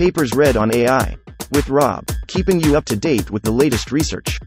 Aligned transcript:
Papers 0.00 0.32
read 0.34 0.56
on 0.56 0.74
AI. 0.74 1.14
With 1.52 1.68
Rob, 1.68 2.06
keeping 2.26 2.58
you 2.58 2.74
up 2.74 2.86
to 2.86 2.96
date 2.96 3.30
with 3.30 3.42
the 3.42 3.50
latest 3.50 3.92
research. 3.92 4.38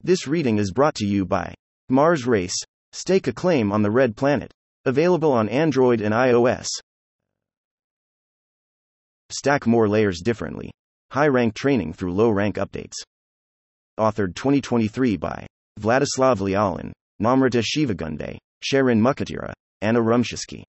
This 0.00 0.26
reading 0.26 0.56
is 0.56 0.72
brought 0.72 0.94
to 0.94 1.04
you 1.04 1.26
by 1.26 1.52
Mars 1.90 2.26
Race. 2.26 2.56
Stake 2.92 3.26
a 3.26 3.34
claim 3.34 3.70
on 3.70 3.82
the 3.82 3.90
Red 3.90 4.16
Planet. 4.16 4.50
Available 4.86 5.30
on 5.30 5.50
Android 5.50 6.00
and 6.00 6.14
iOS. 6.14 6.68
Stack 9.28 9.66
more 9.66 9.90
layers 9.90 10.22
differently. 10.22 10.70
High 11.10 11.28
rank 11.28 11.52
training 11.52 11.92
through 11.92 12.14
low 12.14 12.30
rank 12.30 12.56
updates. 12.56 12.96
Authored 14.00 14.36
2023 14.36 15.18
by 15.18 15.46
Vladislav 15.78 16.38
Lialin, 16.38 16.92
Namrata 17.22 17.62
Shivagunde, 17.62 18.38
Sherin 18.64 18.98
Muckatira, 18.98 19.52
Anna 19.82 20.00
Rumshisky. 20.00 20.62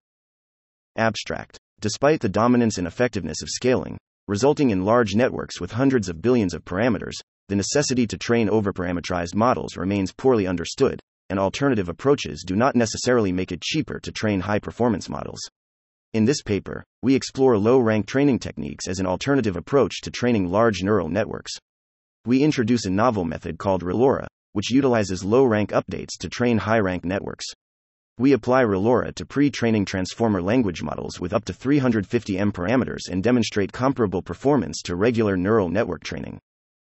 Abstract. 0.96 1.56
Despite 1.80 2.18
the 2.18 2.28
dominance 2.28 2.78
and 2.78 2.86
effectiveness 2.88 3.42
of 3.42 3.48
scaling, 3.48 3.96
resulting 4.26 4.70
in 4.70 4.84
large 4.84 5.14
networks 5.14 5.60
with 5.60 5.70
hundreds 5.70 6.08
of 6.08 6.20
billions 6.20 6.52
of 6.52 6.64
parameters, 6.64 7.14
the 7.48 7.54
necessity 7.54 8.08
to 8.08 8.18
train 8.18 8.48
overparameterized 8.48 9.36
models 9.36 9.76
remains 9.76 10.12
poorly 10.12 10.48
understood, 10.48 10.98
and 11.30 11.38
alternative 11.38 11.88
approaches 11.88 12.42
do 12.44 12.56
not 12.56 12.74
necessarily 12.74 13.30
make 13.30 13.52
it 13.52 13.62
cheaper 13.62 14.00
to 14.00 14.10
train 14.10 14.40
high 14.40 14.58
performance 14.58 15.08
models. 15.08 15.40
In 16.12 16.24
this 16.24 16.42
paper, 16.42 16.82
we 17.00 17.14
explore 17.14 17.56
low 17.56 17.78
rank 17.78 18.08
training 18.08 18.40
techniques 18.40 18.88
as 18.88 18.98
an 18.98 19.06
alternative 19.06 19.54
approach 19.54 20.00
to 20.00 20.10
training 20.10 20.50
large 20.50 20.82
neural 20.82 21.08
networks. 21.08 21.52
We 22.26 22.42
introduce 22.42 22.84
a 22.84 22.90
novel 22.90 23.24
method 23.24 23.58
called 23.58 23.84
ReLoRa, 23.84 24.26
which 24.54 24.72
utilizes 24.72 25.24
low 25.24 25.44
rank 25.44 25.70
updates 25.70 26.18
to 26.18 26.28
train 26.28 26.58
high 26.58 26.80
rank 26.80 27.04
networks. 27.04 27.46
We 28.16 28.32
apply 28.32 28.62
ReLoRa 28.62 29.12
to 29.16 29.26
pre 29.26 29.50
training 29.50 29.86
transformer 29.86 30.40
language 30.40 30.84
models 30.84 31.18
with 31.18 31.32
up 31.32 31.44
to 31.46 31.52
350 31.52 32.38
M 32.38 32.52
parameters 32.52 33.08
and 33.10 33.24
demonstrate 33.24 33.72
comparable 33.72 34.22
performance 34.22 34.82
to 34.82 34.94
regular 34.94 35.36
neural 35.36 35.68
network 35.68 36.04
training. 36.04 36.38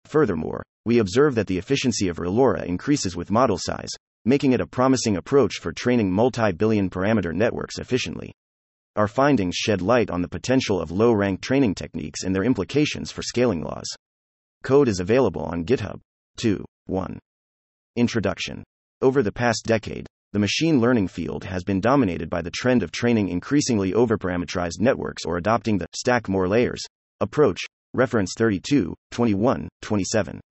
Furthermore, 0.06 0.62
we 0.86 1.00
observe 1.00 1.34
that 1.34 1.48
the 1.48 1.58
efficiency 1.58 2.08
of 2.08 2.18
ReLoRa 2.18 2.66
increases 2.66 3.16
with 3.16 3.32
model 3.32 3.58
size, 3.60 3.90
making 4.26 4.52
it 4.52 4.62
a 4.62 4.68
promising 4.68 5.18
approach 5.18 5.56
for 5.56 5.74
training 5.74 6.12
multi 6.12 6.52
billion 6.52 6.88
parameter 6.88 7.34
networks 7.34 7.80
efficiently. 7.80 8.32
Our 8.96 9.08
findings 9.08 9.56
shed 9.56 9.82
light 9.82 10.12
on 10.12 10.22
the 10.22 10.28
potential 10.28 10.80
of 10.80 10.92
low 10.92 11.14
rank 11.14 11.42
training 11.42 11.74
techniques 11.74 12.26
and 12.26 12.36
their 12.36 12.44
implications 12.44 13.12
for 13.12 13.24
scaling 13.24 13.64
laws. 13.64 13.88
Code 14.64 14.88
is 14.88 15.00
available 15.00 15.42
on 15.42 15.66
GitHub. 15.66 16.00
2. 16.38 16.64
1. 16.86 17.18
Introduction. 17.96 18.64
Over 19.02 19.24
the 19.24 19.32
past 19.32 19.64
decade, 19.66 20.06
the 20.34 20.40
machine 20.40 20.82
learning 20.82 21.08
field 21.08 21.46
has 21.46 21.64
been 21.64 21.80
dominated 21.80 22.30
by 22.30 22.42
the 22.42 22.52
trend 22.52 22.84
of 22.84 22.92
training 22.92 23.30
increasingly 23.30 23.94
overparameterized 23.94 24.80
networks 24.80 25.24
or 25.24 25.38
adopting 25.38 25.78
the 25.78 25.88
stack 25.96 26.28
more 26.28 26.48
layers 26.48 26.84
approach, 27.22 27.62
reference 27.94 28.34
32, 28.38 28.94
21, 29.12 29.70
27. 29.82 30.42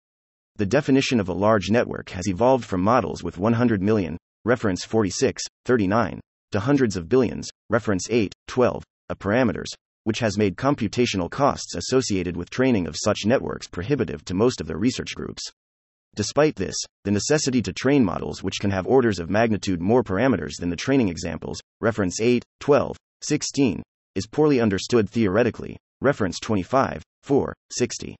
The 0.55 0.65
definition 0.65 1.19
of 1.19 1.29
a 1.29 1.33
large 1.33 1.69
network 1.69 2.09
has 2.09 2.27
evolved 2.27 2.65
from 2.65 2.81
models 2.81 3.23
with 3.23 3.37
100 3.37 3.81
million, 3.81 4.17
reference 4.43 4.83
46, 4.83 5.43
39, 5.65 6.19
to 6.51 6.59
hundreds 6.59 6.97
of 6.97 7.07
billions, 7.07 7.47
reference 7.69 8.07
8, 8.09 8.33
12, 8.47 8.83
of 9.09 9.19
parameters, 9.19 9.67
which 10.05 10.19
has 10.19 10.37
made 10.37 10.57
computational 10.57 11.29
costs 11.29 11.75
associated 11.75 12.35
with 12.35 12.49
training 12.49 12.87
of 12.87 12.95
such 12.97 13.25
networks 13.25 13.67
prohibitive 13.67 14.25
to 14.25 14.33
most 14.33 14.59
of 14.59 14.67
the 14.67 14.75
research 14.75 15.13
groups. 15.15 15.43
Despite 16.17 16.55
this, 16.55 16.75
the 17.03 17.11
necessity 17.11 17.61
to 17.61 17.71
train 17.71 18.03
models 18.03 18.41
which 18.41 18.59
can 18.59 18.71
have 18.71 18.87
orders 18.87 19.19
of 19.19 19.29
magnitude 19.29 19.79
more 19.79 20.03
parameters 20.03 20.53
than 20.59 20.71
the 20.71 20.75
training 20.75 21.09
examples, 21.09 21.61
reference 21.79 22.19
8, 22.19 22.43
12, 22.59 22.97
16, 23.21 23.83
is 24.15 24.25
poorly 24.25 24.59
understood 24.59 25.07
theoretically, 25.07 25.77
reference 26.01 26.39
25, 26.39 27.03
4, 27.21 27.53
60. 27.69 28.15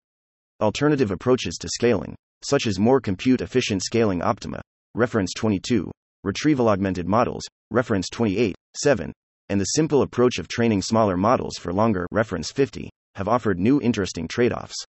Alternative 0.61 1.09
approaches 1.09 1.55
to 1.55 1.67
scaling, 1.69 2.16
such 2.44 2.67
as 2.67 2.77
more 2.77 3.01
compute 3.01 3.41
efficient 3.41 3.81
scaling 3.81 4.21
optima, 4.21 4.61
reference 4.94 5.33
22, 5.33 5.89
retrieval 6.23 6.69
augmented 6.69 7.07
models, 7.07 7.47
reference 7.71 8.09
28, 8.09 8.55
7, 8.75 9.11
and 9.50 9.59
the 9.59 9.66
simple 9.66 10.03
approach 10.03 10.38
of 10.38 10.47
training 10.47 10.83
smaller 10.83 11.17
models 11.17 11.57
for 11.57 11.73
longer, 11.73 12.05
reference 12.11 12.51
50, 12.51 12.91
have 13.16 13.27
offered 13.27 13.57
new 13.57 13.81
interesting 13.81 14.27
trade 14.27 14.53
offs. 14.53 14.85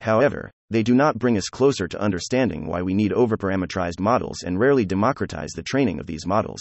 However, 0.00 0.50
they 0.70 0.82
do 0.82 0.94
not 0.94 1.18
bring 1.18 1.36
us 1.36 1.48
closer 1.48 1.88
to 1.88 2.00
understanding 2.00 2.66
why 2.66 2.82
we 2.82 2.94
need 2.94 3.12
overparameterized 3.12 4.00
models 4.00 4.42
and 4.42 4.58
rarely 4.58 4.84
democratize 4.84 5.50
the 5.50 5.62
training 5.62 5.98
of 5.98 6.06
these 6.06 6.26
models. 6.26 6.60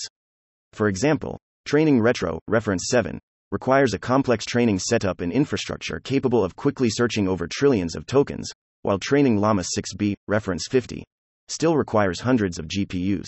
For 0.73 0.87
example, 0.87 1.37
training 1.65 2.01
retro, 2.01 2.39
reference 2.47 2.87
7, 2.89 3.19
requires 3.51 3.93
a 3.93 3.99
complex 3.99 4.45
training 4.45 4.79
setup 4.79 5.21
and 5.21 5.31
infrastructure 5.31 5.99
capable 5.99 6.43
of 6.43 6.55
quickly 6.55 6.89
searching 6.89 7.27
over 7.27 7.47
trillions 7.47 7.95
of 7.95 8.05
tokens, 8.05 8.51
while 8.81 8.99
training 8.99 9.37
Llama 9.37 9.63
6B, 9.63 10.15
reference 10.27 10.67
50, 10.69 11.03
still 11.47 11.77
requires 11.77 12.19
hundreds 12.19 12.59
of 12.59 12.67
GPUs. 12.67 13.27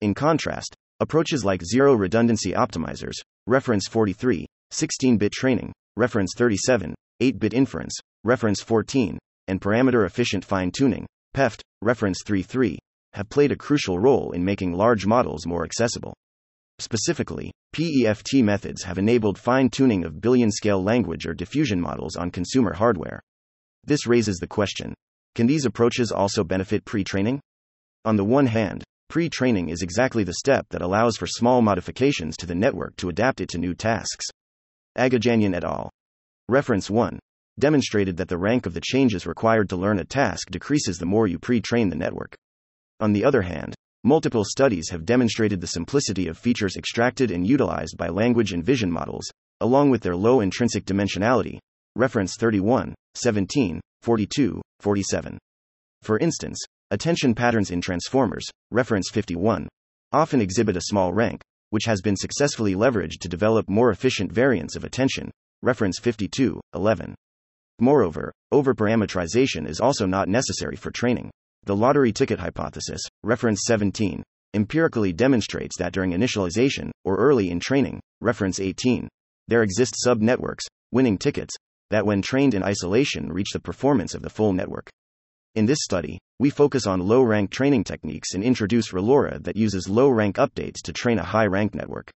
In 0.00 0.14
contrast, 0.14 0.74
approaches 1.00 1.44
like 1.44 1.62
zero 1.64 1.94
redundancy 1.94 2.52
optimizers, 2.52 3.14
reference 3.46 3.86
43, 3.86 4.46
16 4.70 5.18
bit 5.18 5.32
training, 5.32 5.72
reference 5.96 6.32
37, 6.36 6.94
8 7.20 7.38
bit 7.38 7.54
inference, 7.54 7.96
reference 8.24 8.60
14, 8.62 9.18
and 9.48 9.60
parameter 9.60 10.04
efficient 10.06 10.44
fine 10.44 10.70
tuning, 10.70 11.06
PEFT, 11.34 11.60
reference 11.82 12.22
33, 12.24 12.78
have 13.12 13.28
played 13.28 13.52
a 13.52 13.56
crucial 13.56 13.98
role 13.98 14.32
in 14.32 14.44
making 14.44 14.72
large 14.72 15.06
models 15.06 15.46
more 15.46 15.64
accessible. 15.64 16.14
Specifically, 16.78 17.52
PEFT 17.74 18.42
methods 18.42 18.82
have 18.82 18.98
enabled 18.98 19.38
fine 19.38 19.70
tuning 19.70 20.04
of 20.04 20.20
billion 20.20 20.50
scale 20.50 20.82
language 20.82 21.26
or 21.26 21.34
diffusion 21.34 21.80
models 21.80 22.16
on 22.16 22.30
consumer 22.30 22.74
hardware. 22.74 23.20
This 23.84 24.06
raises 24.06 24.36
the 24.36 24.46
question 24.46 24.94
can 25.36 25.46
these 25.46 25.66
approaches 25.66 26.10
also 26.10 26.42
benefit 26.42 26.86
pre 26.86 27.04
training? 27.04 27.40
On 28.06 28.16
the 28.16 28.24
one 28.24 28.46
hand, 28.46 28.82
pre 29.10 29.28
training 29.28 29.68
is 29.68 29.82
exactly 29.82 30.24
the 30.24 30.32
step 30.32 30.64
that 30.70 30.80
allows 30.80 31.18
for 31.18 31.26
small 31.26 31.60
modifications 31.60 32.38
to 32.38 32.46
the 32.46 32.54
network 32.54 32.96
to 32.96 33.10
adapt 33.10 33.42
it 33.42 33.50
to 33.50 33.58
new 33.58 33.74
tasks. 33.74 34.24
Aghajanyan 34.96 35.54
et 35.54 35.62
al. 35.62 35.90
Reference 36.48 36.88
1 36.88 37.18
demonstrated 37.58 38.16
that 38.16 38.28
the 38.28 38.38
rank 38.38 38.66
of 38.66 38.74
the 38.74 38.80
changes 38.80 39.26
required 39.26 39.68
to 39.68 39.76
learn 39.76 39.98
a 39.98 40.04
task 40.04 40.50
decreases 40.50 40.98
the 40.98 41.06
more 41.06 41.26
you 41.26 41.38
pre 41.38 41.60
train 41.60 41.88
the 41.88 41.96
network. 41.96 42.36
On 43.00 43.12
the 43.12 43.24
other 43.24 43.42
hand, 43.42 43.74
multiple 44.04 44.44
studies 44.44 44.88
have 44.90 45.04
demonstrated 45.04 45.60
the 45.60 45.66
simplicity 45.66 46.28
of 46.28 46.38
features 46.38 46.76
extracted 46.76 47.30
and 47.30 47.46
utilized 47.46 47.96
by 47.96 48.08
language 48.08 48.52
and 48.52 48.64
vision 48.64 48.90
models, 48.90 49.30
along 49.60 49.90
with 49.90 50.02
their 50.02 50.16
low 50.16 50.40
intrinsic 50.40 50.84
dimensionality. 50.84 51.58
Reference 51.94 52.36
31, 52.38 52.94
17, 53.14 53.80
42, 54.02 54.62
47. 54.80 55.38
For 56.02 56.18
instance, 56.18 56.58
attention 56.90 57.34
patterns 57.34 57.70
in 57.70 57.80
transformers, 57.80 58.46
reference 58.70 59.10
51, 59.10 59.68
often 60.12 60.40
exhibit 60.40 60.76
a 60.76 60.82
small 60.82 61.12
rank, 61.12 61.42
which 61.70 61.84
has 61.86 62.00
been 62.00 62.16
successfully 62.16 62.74
leveraged 62.74 63.18
to 63.20 63.28
develop 63.28 63.68
more 63.68 63.90
efficient 63.90 64.30
variants 64.30 64.76
of 64.76 64.84
attention, 64.84 65.30
reference 65.62 65.98
52, 65.98 66.60
11. 66.74 67.14
Moreover, 67.78 68.32
overparameterization 68.54 69.68
is 69.68 69.80
also 69.80 70.06
not 70.06 70.28
necessary 70.28 70.76
for 70.76 70.90
training. 70.90 71.30
The 71.64 71.76
lottery 71.76 72.12
ticket 72.12 72.38
hypothesis, 72.38 73.02
reference 73.22 73.62
17, 73.66 74.22
empirically 74.54 75.12
demonstrates 75.12 75.76
that 75.78 75.92
during 75.92 76.12
initialization, 76.12 76.90
or 77.04 77.16
early 77.16 77.50
in 77.50 77.60
training, 77.60 78.00
reference 78.22 78.60
18, 78.60 79.08
there 79.48 79.62
exist 79.62 79.94
sub 79.98 80.22
networks, 80.22 80.64
winning 80.90 81.18
tickets, 81.18 81.54
that 81.90 82.06
when 82.06 82.22
trained 82.22 82.54
in 82.54 82.62
isolation 82.62 83.30
reach 83.30 83.50
the 83.52 83.60
performance 83.60 84.14
of 84.14 84.22
the 84.22 84.30
full 84.30 84.54
network. 84.54 84.88
In 85.54 85.66
this 85.66 85.78
study, 85.82 86.18
we 86.38 86.50
focus 86.50 86.86
on 86.86 87.00
low 87.00 87.22
rank 87.22 87.50
training 87.50 87.84
techniques 87.84 88.34
and 88.34 88.42
introduce 88.42 88.92
ReLoRa 88.92 89.42
that 89.44 89.56
uses 89.56 89.88
low 89.88 90.08
rank 90.08 90.36
updates 90.36 90.82
to 90.84 90.92
train 90.92 91.18
a 91.18 91.24
high 91.24 91.46
rank 91.46 91.74
network. 91.74 92.10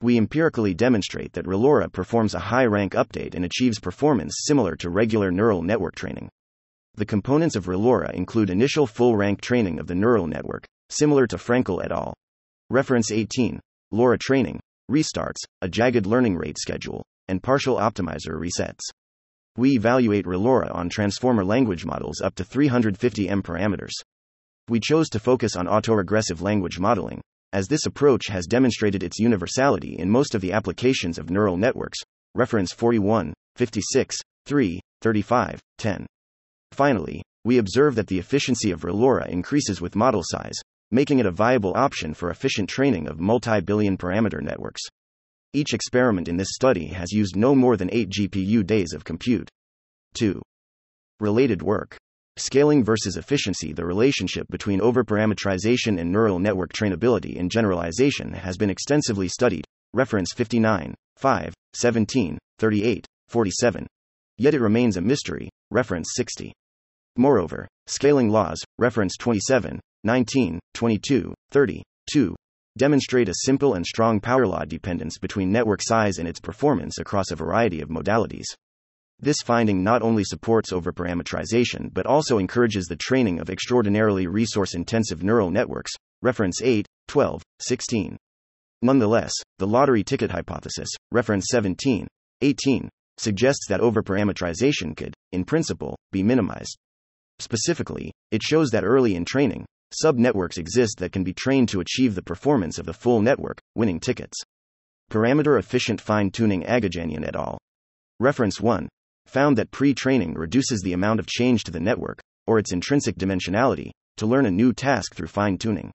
We 0.00 0.16
empirically 0.16 0.74
demonstrate 0.74 1.32
that 1.32 1.46
ReLoRa 1.46 1.92
performs 1.92 2.32
a 2.32 2.38
high 2.38 2.66
rank 2.66 2.92
update 2.92 3.34
and 3.34 3.44
achieves 3.44 3.80
performance 3.80 4.42
similar 4.46 4.76
to 4.76 4.90
regular 4.90 5.32
neural 5.32 5.60
network 5.60 5.96
training. 5.96 6.28
The 6.94 7.04
components 7.04 7.56
of 7.56 7.66
ReLoRa 7.66 8.14
include 8.14 8.48
initial 8.48 8.86
full 8.86 9.16
rank 9.16 9.40
training 9.40 9.80
of 9.80 9.88
the 9.88 9.96
neural 9.96 10.28
network, 10.28 10.64
similar 10.88 11.26
to 11.26 11.36
Frankle 11.36 11.82
et 11.82 11.90
al. 11.90 12.14
Reference 12.70 13.10
18. 13.10 13.58
LoRa 13.92 14.18
training, 14.18 14.60
restarts, 14.88 15.38
a 15.62 15.68
jagged 15.68 16.06
learning 16.06 16.36
rate 16.36 16.58
schedule, 16.58 17.04
and 17.26 17.42
partial 17.42 17.76
optimizer 17.76 18.38
resets. 18.38 18.82
We 19.56 19.72
evaluate 19.72 20.26
ReLoRa 20.26 20.72
on 20.72 20.90
transformer 20.90 21.44
language 21.44 21.84
models 21.84 22.20
up 22.20 22.36
to 22.36 22.44
350 22.44 23.28
M 23.28 23.42
parameters. 23.42 23.94
We 24.68 24.78
chose 24.78 25.08
to 25.08 25.18
focus 25.18 25.56
on 25.56 25.66
autoregressive 25.66 26.40
language 26.40 26.78
modeling, 26.78 27.20
as 27.52 27.68
this 27.68 27.86
approach 27.86 28.26
has 28.28 28.46
demonstrated 28.46 29.02
its 29.02 29.18
universality 29.18 29.96
in 29.98 30.10
most 30.10 30.34
of 30.34 30.40
the 30.40 30.52
applications 30.52 31.18
of 31.18 31.30
neural 31.30 31.56
networks. 31.56 31.98
Reference 32.34 32.72
41, 32.72 33.32
56, 33.56 34.16
3, 34.46 34.80
35, 35.00 35.60
10. 35.78 36.06
Finally, 36.72 37.22
we 37.44 37.58
observe 37.58 37.94
that 37.94 38.06
the 38.06 38.18
efficiency 38.18 38.70
of 38.70 38.82
ReLoRa 38.82 39.28
increases 39.28 39.80
with 39.80 39.96
model 39.96 40.22
size, 40.24 40.56
making 40.90 41.18
it 41.18 41.26
a 41.26 41.30
viable 41.30 41.72
option 41.76 42.14
for 42.14 42.30
efficient 42.30 42.68
training 42.68 43.08
of 43.08 43.20
multi 43.20 43.60
billion 43.60 43.96
parameter 43.96 44.42
networks. 44.42 44.82
Each 45.54 45.72
experiment 45.72 46.28
in 46.28 46.36
this 46.36 46.52
study 46.52 46.88
has 46.88 47.10
used 47.10 47.36
no 47.36 47.54
more 47.54 47.76
than 47.76 47.88
8 47.90 48.10
GPU 48.10 48.66
days 48.66 48.92
of 48.92 49.04
compute. 49.04 49.48
2. 50.14 50.42
Related 51.20 51.62
work. 51.62 51.96
Scaling 52.40 52.84
versus 52.84 53.16
efficiency 53.16 53.72
The 53.72 53.84
relationship 53.84 54.46
between 54.48 54.78
overparameterization 54.78 55.98
and 55.98 56.12
neural 56.12 56.38
network 56.38 56.72
trainability 56.72 57.36
and 57.36 57.50
generalization 57.50 58.32
has 58.32 58.56
been 58.56 58.70
extensively 58.70 59.26
studied. 59.26 59.64
Reference 59.92 60.32
59, 60.36 60.94
5, 61.16 61.54
17, 61.72 62.38
38, 62.60 63.06
47. 63.26 63.86
Yet 64.36 64.54
it 64.54 64.60
remains 64.60 64.96
a 64.96 65.00
mystery. 65.00 65.50
Reference 65.72 66.10
60. 66.14 66.52
Moreover, 67.16 67.66
scaling 67.88 68.28
laws, 68.28 68.62
reference 68.78 69.16
27, 69.16 69.80
19, 70.04 70.60
22, 70.74 71.34
30, 71.50 71.82
2, 72.12 72.36
demonstrate 72.76 73.28
a 73.28 73.34
simple 73.34 73.74
and 73.74 73.84
strong 73.84 74.20
power 74.20 74.46
law 74.46 74.64
dependence 74.64 75.18
between 75.18 75.50
network 75.50 75.80
size 75.82 76.18
and 76.18 76.28
its 76.28 76.38
performance 76.38 76.98
across 77.00 77.32
a 77.32 77.36
variety 77.36 77.80
of 77.80 77.88
modalities. 77.88 78.46
This 79.20 79.38
finding 79.44 79.82
not 79.82 80.02
only 80.02 80.22
supports 80.22 80.72
overparameterization 80.72 81.92
but 81.92 82.06
also 82.06 82.38
encourages 82.38 82.86
the 82.86 82.94
training 82.94 83.40
of 83.40 83.50
extraordinarily 83.50 84.28
resource 84.28 84.74
intensive 84.74 85.24
neural 85.24 85.50
networks. 85.50 85.90
Reference 86.22 86.62
8, 86.62 86.86
12, 87.08 87.42
16. 87.58 88.16
Nonetheless, 88.82 89.32
the 89.58 89.66
lottery 89.66 90.04
ticket 90.04 90.30
hypothesis, 90.30 90.88
reference 91.10 91.46
17, 91.50 92.06
18, 92.42 92.88
suggests 93.16 93.66
that 93.68 93.80
overparameterization 93.80 94.96
could, 94.96 95.14
in 95.32 95.44
principle, 95.44 95.96
be 96.12 96.22
minimized. 96.22 96.78
Specifically, 97.40 98.12
it 98.30 98.42
shows 98.42 98.70
that 98.70 98.84
early 98.84 99.16
in 99.16 99.24
training, 99.24 99.66
subnetworks 100.00 100.58
exist 100.58 100.98
that 100.98 101.10
can 101.10 101.24
be 101.24 101.32
trained 101.32 101.68
to 101.70 101.80
achieve 101.80 102.14
the 102.14 102.22
performance 102.22 102.78
of 102.78 102.86
the 102.86 102.92
full 102.92 103.20
network, 103.20 103.58
winning 103.74 103.98
tickets. 103.98 104.38
Parameter 105.10 105.58
efficient 105.58 106.00
fine 106.00 106.30
tuning 106.30 106.62
Aghajanyan 106.62 107.26
et 107.26 107.34
al. 107.34 107.58
Reference 108.20 108.60
1 108.60 108.88
found 109.28 109.58
that 109.58 109.70
pre 109.70 109.94
training 109.94 110.34
reduces 110.34 110.80
the 110.80 110.92
amount 110.92 111.20
of 111.20 111.26
change 111.26 111.64
to 111.64 111.70
the 111.70 111.80
network, 111.80 112.20
or 112.46 112.58
its 112.58 112.72
intrinsic 112.72 113.16
dimensionality, 113.16 113.90
to 114.16 114.26
learn 114.26 114.46
a 114.46 114.50
new 114.50 114.72
task 114.72 115.14
through 115.14 115.28
fine 115.28 115.58
tuning. 115.58 115.90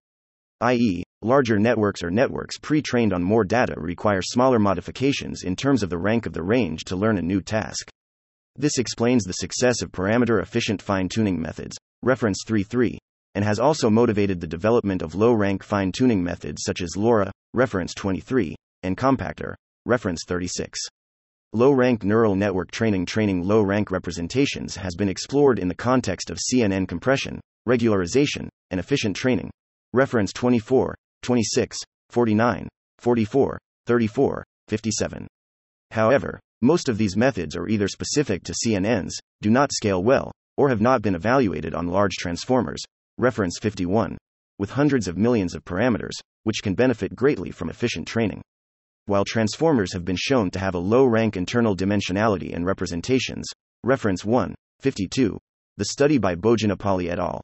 I.e., 0.62 1.03
larger 1.21 1.59
networks 1.59 2.03
or 2.03 2.12
networks 2.12 2.57
pre 2.57 2.81
trained 2.81 3.12
on 3.12 3.24
more 3.24 3.44
data 3.44 3.74
require 3.77 4.21
smaller 4.21 4.59
modifications 4.59 5.44
in 5.44 5.56
terms 5.56 5.83
of 5.83 5.89
the 5.89 5.97
rank 5.97 6.25
of 6.25 6.33
the 6.33 6.44
range 6.44 6.85
to 6.85 6.95
learn 6.95 7.18
a 7.18 7.21
new 7.21 7.41
task. 7.41 7.89
This 8.56 8.77
explains 8.77 9.24
the 9.24 9.33
success 9.33 9.81
of 9.81 9.91
parameter 9.91 10.41
efficient 10.41 10.81
fine 10.81 11.09
tuning 11.09 11.41
methods, 11.41 11.75
reference 12.03 12.44
3.3, 12.47 12.97
and 13.35 13.44
has 13.44 13.59
also 13.59 13.89
motivated 13.89 14.39
the 14.39 14.47
development 14.47 15.01
of 15.01 15.15
low 15.15 15.33
rank 15.33 15.63
fine 15.63 15.91
tuning 15.91 16.24
methods 16.24 16.62
such 16.63 16.81
as 16.81 16.91
LoRa, 16.95 17.31
reference 17.53 17.94
23, 17.95 18.56
and 18.83 18.95
Compacter, 18.95 19.56
reference 19.85 20.24
36. 20.27 20.80
Low 21.56 21.72
rank 21.72 22.04
neural 22.04 22.36
network 22.36 22.72
training 22.72 23.06
training 23.06 23.44
low 23.44 23.62
rank 23.62 23.92
representations 23.92 24.76
has 24.76 24.96
been 24.96 25.08
explored 25.08 25.60
in 25.60 25.68
the 25.68 25.76
context 25.76 26.32
of 26.32 26.40
CNN 26.40 26.88
compression, 26.88 27.40
regularization, 27.70 28.48
and 28.72 28.80
efficient 28.80 29.16
training. 29.16 29.52
Reference 29.94 30.34
24, 30.34 30.96
26, 31.22 31.78
49, 32.10 32.68
44, 32.98 33.60
34, 33.86 34.44
57. 34.68 35.28
However, 35.92 36.40
most 36.64 36.90
of 36.90 36.98
these 36.98 37.16
methods 37.16 37.56
are 37.56 37.68
either 37.68 37.88
specific 37.88 38.42
to 38.46 38.56
CNNs, 38.66 39.12
do 39.44 39.52
not 39.52 39.72
scale 39.72 40.04
well, 40.04 40.32
or 40.58 40.70
have 40.70 40.82
not 40.82 41.04
been 41.04 41.14
evaluated 41.14 41.76
on 41.76 41.88
large 41.88 42.14
transformers. 42.14 42.82
Reference 43.20 43.60
51. 43.62 44.18
With 44.58 44.72
hundreds 44.72 45.08
of 45.08 45.20
millions 45.20 45.54
of 45.54 45.64
parameters, 45.64 46.18
which 46.46 46.64
can 46.64 46.74
benefit 46.74 47.16
greatly 47.16 47.52
from 47.52 47.70
efficient 47.70 48.08
training. 48.08 48.42
While 49.06 49.26
transformers 49.26 49.92
have 49.92 50.06
been 50.06 50.16
shown 50.18 50.50
to 50.52 50.60
have 50.60 50.76
a 50.76 50.80
low 50.80 51.06
rank 51.06 51.36
internal 51.36 51.76
dimensionality 51.76 52.56
and 52.56 52.66
representations, 52.66 53.46
reference 53.84 54.24
1, 54.24 54.56
52, 54.80 55.38
the 55.76 55.86
study 55.86 56.18
by 56.18 56.36
Bhojanapalli 56.36 57.10
et 57.10 57.20
al. 57.20 57.42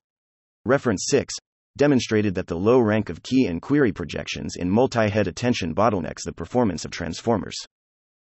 Reference 0.66 1.08
6 1.10 1.34
demonstrated 1.76 2.34
that 2.36 2.48
the 2.48 2.56
low 2.56 2.80
rank 2.80 3.10
of 3.10 3.24
key 3.24 3.46
and 3.48 3.62
query 3.62 3.92
projections 3.92 4.56
in 4.56 4.70
multi 4.70 5.10
head 5.10 5.28
attention 5.28 5.76
bottlenecks 5.76 6.24
the 6.24 6.32
performance 6.32 6.86
of 6.86 6.92
transformers. 6.92 7.58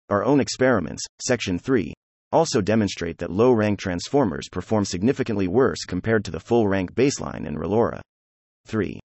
Our 0.09 0.25
own 0.25 0.41
experiments, 0.41 1.05
section 1.21 1.61
3, 1.61 1.95
also 2.33 2.61
demonstrate 2.61 3.19
that 3.19 3.31
low 3.31 3.53
rank 3.53 3.79
transformers 3.79 4.49
perform 4.51 4.85
significantly 4.85 5.47
worse 5.47 5.85
compared 5.85 6.25
to 6.25 6.33
the 6.33 6.41
full 6.41 6.67
rank 6.67 6.93
baseline 6.95 7.47
in 7.47 7.55
ReLoRa. 7.55 8.01
3. 8.67 8.99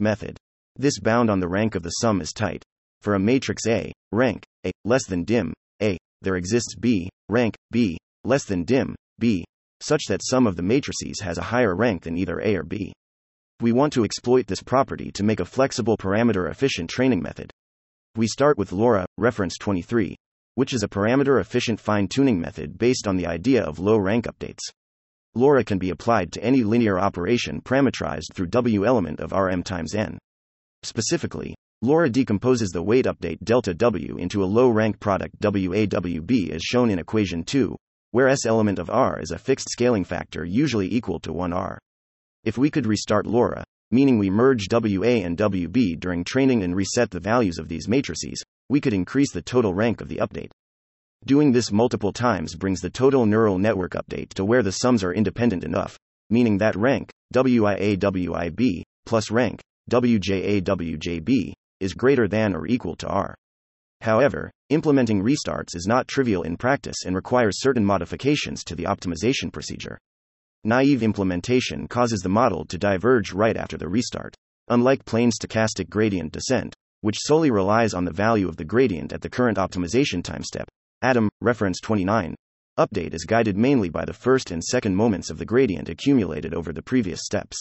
Method. 0.00 0.36
This 0.76 0.98
bound 0.98 1.30
on 1.30 1.38
the 1.38 1.48
rank 1.48 1.76
of 1.76 1.82
the 1.84 1.90
sum 1.90 2.20
is 2.20 2.32
tight. 2.32 2.64
For 3.02 3.14
a 3.14 3.18
matrix 3.18 3.66
A, 3.66 3.92
rank 4.12 4.44
A 4.64 4.70
less 4.84 5.06
than 5.06 5.24
dim 5.24 5.52
A, 5.82 5.98
there 6.20 6.36
exists 6.36 6.76
B, 6.76 7.08
rank 7.28 7.56
B 7.72 7.98
less 8.24 8.44
than 8.44 8.62
dim 8.62 8.94
B, 9.18 9.44
such 9.80 10.04
that 10.08 10.20
sum 10.22 10.46
of 10.46 10.54
the 10.54 10.62
matrices 10.62 11.18
has 11.20 11.36
a 11.36 11.42
higher 11.42 11.74
rank 11.74 12.04
than 12.04 12.16
either 12.16 12.40
A 12.40 12.54
or 12.54 12.62
B. 12.62 12.92
We 13.60 13.72
want 13.72 13.92
to 13.94 14.04
exploit 14.04 14.46
this 14.46 14.62
property 14.62 15.10
to 15.12 15.24
make 15.24 15.40
a 15.40 15.44
flexible 15.44 15.96
parameter 15.96 16.48
efficient 16.48 16.90
training 16.90 17.20
method. 17.20 17.50
We 18.14 18.28
start 18.28 18.56
with 18.56 18.70
LoRa, 18.70 19.04
reference 19.18 19.58
23, 19.58 20.14
which 20.54 20.72
is 20.72 20.84
a 20.84 20.88
parameter 20.88 21.40
efficient 21.40 21.80
fine 21.80 22.06
tuning 22.06 22.38
method 22.38 22.78
based 22.78 23.08
on 23.08 23.16
the 23.16 23.26
idea 23.26 23.64
of 23.64 23.80
low 23.80 23.96
rank 23.96 24.26
updates. 24.26 24.60
LoRa 25.34 25.64
can 25.64 25.78
be 25.78 25.90
applied 25.90 26.30
to 26.32 26.44
any 26.44 26.62
linear 26.62 27.00
operation 27.00 27.60
parametrized 27.62 28.32
through 28.32 28.46
W 28.46 28.86
element 28.86 29.18
of 29.18 29.32
Rm 29.32 29.64
times 29.64 29.94
n. 29.94 30.18
Specifically, 30.84 31.56
LoRa 31.84 32.12
decomposes 32.12 32.70
the 32.70 32.80
weight 32.80 33.06
update 33.06 33.42
delta 33.42 33.74
W 33.74 34.16
into 34.16 34.44
a 34.44 34.46
low 34.46 34.68
rank 34.68 35.00
product 35.00 35.36
WAWB 35.40 36.50
as 36.50 36.62
shown 36.62 36.90
in 36.90 37.00
equation 37.00 37.42
2, 37.42 37.76
where 38.12 38.28
S 38.28 38.46
element 38.46 38.78
of 38.78 38.88
R 38.88 39.18
is 39.18 39.32
a 39.32 39.38
fixed 39.38 39.68
scaling 39.68 40.04
factor 40.04 40.44
usually 40.44 40.94
equal 40.94 41.18
to 41.18 41.32
1R. 41.32 41.78
If 42.44 42.56
we 42.56 42.70
could 42.70 42.86
restart 42.86 43.26
LoRa, 43.26 43.64
meaning 43.90 44.16
we 44.16 44.30
merge 44.30 44.68
WA 44.70 45.24
and 45.24 45.36
WB 45.36 45.98
during 45.98 46.22
training 46.22 46.62
and 46.62 46.76
reset 46.76 47.10
the 47.10 47.18
values 47.18 47.58
of 47.58 47.66
these 47.66 47.88
matrices, 47.88 48.40
we 48.68 48.80
could 48.80 48.94
increase 48.94 49.32
the 49.32 49.42
total 49.42 49.74
rank 49.74 50.00
of 50.00 50.08
the 50.08 50.18
update. 50.18 50.52
Doing 51.26 51.50
this 51.50 51.72
multiple 51.72 52.12
times 52.12 52.54
brings 52.54 52.80
the 52.80 52.90
total 52.90 53.26
neural 53.26 53.58
network 53.58 53.94
update 53.94 54.28
to 54.34 54.44
where 54.44 54.62
the 54.62 54.70
sums 54.70 55.02
are 55.02 55.12
independent 55.12 55.64
enough, 55.64 55.98
meaning 56.30 56.58
that 56.58 56.76
rank, 56.76 57.10
WIA 57.34 57.98
WIB, 57.98 58.84
plus 59.04 59.32
rank, 59.32 59.60
WJA 59.90 60.62
WJB, 60.62 61.54
is 61.82 61.94
greater 61.94 62.28
than 62.28 62.54
or 62.54 62.66
equal 62.66 62.94
to 62.96 63.08
R. 63.08 63.34
However, 64.00 64.50
implementing 64.70 65.22
restarts 65.22 65.76
is 65.76 65.86
not 65.86 66.08
trivial 66.08 66.42
in 66.42 66.56
practice 66.56 67.04
and 67.04 67.14
requires 67.14 67.60
certain 67.60 67.84
modifications 67.84 68.64
to 68.64 68.74
the 68.74 68.84
optimization 68.84 69.52
procedure. 69.52 69.98
Naive 70.64 71.02
implementation 71.02 71.88
causes 71.88 72.20
the 72.20 72.28
model 72.28 72.64
to 72.66 72.78
diverge 72.78 73.32
right 73.32 73.56
after 73.56 73.76
the 73.76 73.88
restart. 73.88 74.34
Unlike 74.68 75.04
plain 75.04 75.30
stochastic 75.30 75.90
gradient 75.90 76.32
descent, 76.32 76.74
which 77.00 77.18
solely 77.18 77.50
relies 77.50 77.94
on 77.94 78.04
the 78.04 78.12
value 78.12 78.48
of 78.48 78.56
the 78.56 78.64
gradient 78.64 79.12
at 79.12 79.20
the 79.20 79.30
current 79.30 79.58
optimization 79.58 80.22
time 80.22 80.44
step, 80.44 80.68
Adam, 81.02 81.28
reference 81.40 81.80
29, 81.80 82.36
update 82.78 83.12
is 83.12 83.24
guided 83.24 83.56
mainly 83.56 83.88
by 83.88 84.04
the 84.04 84.12
first 84.12 84.52
and 84.52 84.62
second 84.62 84.94
moments 84.94 85.30
of 85.30 85.38
the 85.38 85.44
gradient 85.44 85.88
accumulated 85.88 86.54
over 86.54 86.72
the 86.72 86.82
previous 86.82 87.22
steps. 87.24 87.56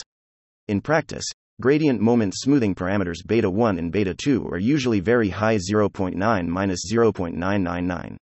In 0.67 0.79
practice, 0.79 1.25
Gradient 1.59 2.01
moment 2.01 2.33
smoothing 2.35 2.73
parameters 2.73 3.25
beta 3.25 3.49
1 3.49 3.77
and 3.77 3.91
beta 3.91 4.15
2 4.15 4.47
are 4.47 4.57
usually 4.57 4.99
very 4.99 5.29
high 5.29 5.57
0.9 5.57 6.15
0.999. 6.15 8.17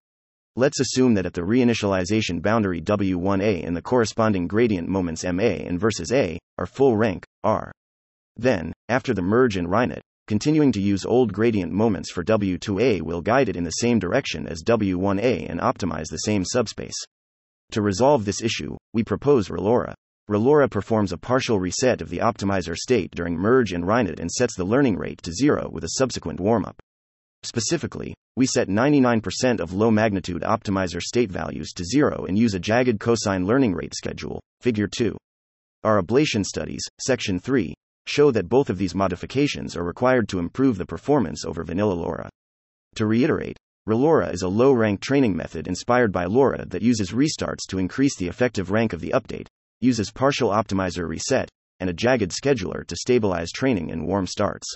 Let's 0.55 0.79
assume 0.79 1.15
that 1.15 1.25
at 1.25 1.33
the 1.33 1.41
reinitialization 1.41 2.41
boundary 2.41 2.81
W1A 2.81 3.67
and 3.67 3.75
the 3.75 3.81
corresponding 3.81 4.47
gradient 4.47 4.87
moments 4.87 5.25
MA 5.25 5.43
and 5.43 5.77
versus 5.77 6.13
A 6.13 6.39
are 6.57 6.65
full 6.65 6.95
rank, 6.95 7.25
R. 7.43 7.73
Then, 8.37 8.71
after 8.87 9.13
the 9.13 9.21
merge 9.21 9.57
and 9.57 9.67
reinit, 9.67 9.99
continuing 10.27 10.71
to 10.71 10.81
use 10.81 11.05
old 11.05 11.33
gradient 11.33 11.73
moments 11.73 12.11
for 12.11 12.23
W2A 12.23 13.01
will 13.01 13.21
guide 13.21 13.49
it 13.49 13.57
in 13.57 13.65
the 13.65 13.71
same 13.71 13.99
direction 13.99 14.47
as 14.47 14.63
W1A 14.63 15.49
and 15.49 15.59
optimize 15.59 16.07
the 16.09 16.19
same 16.19 16.45
subspace. 16.45 16.95
To 17.71 17.81
resolve 17.81 18.23
this 18.23 18.41
issue, 18.41 18.77
we 18.93 19.03
propose 19.03 19.49
ReLoRa. 19.49 19.93
ReLoRa 20.27 20.71
performs 20.71 21.11
a 21.11 21.19
partial 21.19 21.59
reset 21.59 22.01
of 22.01 22.09
the 22.09 22.17
optimizer 22.17 22.75
state 22.75 23.11
during 23.11 23.37
merge 23.37 23.73
and 23.73 23.83
reinit 23.83 24.19
and 24.19 24.31
sets 24.31 24.55
the 24.55 24.65
learning 24.65 24.97
rate 24.97 25.21
to 25.21 25.31
zero 25.31 25.69
with 25.71 25.83
a 25.83 25.97
subsequent 25.99 26.39
warmup. 26.39 26.79
Specifically, 27.43 28.15
we 28.35 28.47
set 28.47 28.67
99% 28.67 29.59
of 29.59 29.73
low 29.73 29.91
magnitude 29.91 30.41
optimizer 30.41 30.99
state 30.99 31.29
values 31.29 31.73
to 31.73 31.85
zero 31.85 32.25
and 32.25 32.39
use 32.39 32.55
a 32.55 32.59
jagged 32.59 32.99
cosine 32.99 33.45
learning 33.45 33.75
rate 33.75 33.93
schedule, 33.93 34.41
figure 34.61 34.87
2. 34.87 35.15
Our 35.83 36.01
ablation 36.01 36.43
studies, 36.43 36.81
section 36.99 37.37
3, 37.37 37.75
show 38.07 38.31
that 38.31 38.49
both 38.49 38.71
of 38.71 38.79
these 38.79 38.95
modifications 38.95 39.77
are 39.77 39.83
required 39.83 40.27
to 40.29 40.39
improve 40.39 40.79
the 40.79 40.87
performance 40.87 41.45
over 41.45 41.63
vanilla 41.63 41.93
LoRa. 41.93 42.29
To 42.95 43.05
reiterate, 43.05 43.59
ReLoRa 43.87 44.33
is 44.33 44.41
a 44.41 44.47
low 44.47 44.71
rank 44.71 45.01
training 45.01 45.35
method 45.35 45.67
inspired 45.67 46.11
by 46.11 46.25
LoRa 46.25 46.67
that 46.71 46.81
uses 46.81 47.11
restarts 47.11 47.67
to 47.69 47.77
increase 47.77 48.17
the 48.17 48.27
effective 48.27 48.71
rank 48.71 48.91
of 48.91 49.01
the 49.01 49.11
update, 49.11 49.45
uses 49.81 50.11
partial 50.11 50.49
optimizer 50.49 51.07
reset, 51.07 51.49
and 51.79 51.89
a 51.89 51.93
jagged 51.93 52.31
scheduler 52.31 52.85
to 52.87 52.95
stabilize 52.95 53.51
training 53.51 53.91
and 53.91 54.07
warm 54.07 54.27
starts. 54.27 54.67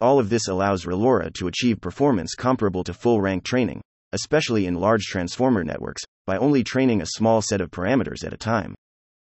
All 0.00 0.18
of 0.18 0.28
this 0.28 0.48
allows 0.48 0.84
ReLoRa 0.84 1.32
to 1.34 1.46
achieve 1.46 1.80
performance 1.80 2.34
comparable 2.34 2.84
to 2.84 2.92
full 2.92 3.20
rank 3.20 3.44
training, 3.44 3.80
especially 4.12 4.66
in 4.66 4.74
large 4.74 5.04
transformer 5.04 5.64
networks, 5.64 6.02
by 6.26 6.36
only 6.36 6.62
training 6.62 7.00
a 7.00 7.06
small 7.06 7.40
set 7.40 7.60
of 7.60 7.70
parameters 7.70 8.24
at 8.24 8.34
a 8.34 8.36
time. 8.36 8.74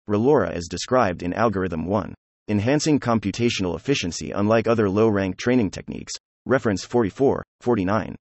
ReLoRa 0.10 0.56
is 0.56 0.68
described 0.68 1.24
in 1.24 1.34
Algorithm 1.34 1.86
1. 1.86 2.14
Enhancing 2.48 3.00
computational 3.00 3.76
efficiency 3.76 4.32
unlike 4.32 4.68
other 4.68 4.90
low 4.90 5.08
rank 5.08 5.38
training 5.38 5.72
techniques. 5.72 6.14
Reference 6.46 6.84
44, 6.84 7.44
49. 7.62 8.16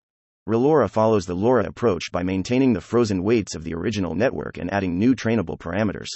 ReLoRa 0.48 0.90
follows 0.90 1.26
the 1.26 1.36
LoRa 1.36 1.66
approach 1.66 2.04
by 2.12 2.22
maintaining 2.22 2.72
the 2.72 2.80
frozen 2.80 3.22
weights 3.22 3.54
of 3.54 3.64
the 3.64 3.74
original 3.74 4.14
network 4.14 4.58
and 4.58 4.72
adding 4.72 4.98
new 4.98 5.14
trainable 5.14 5.58
parameters. 5.58 6.08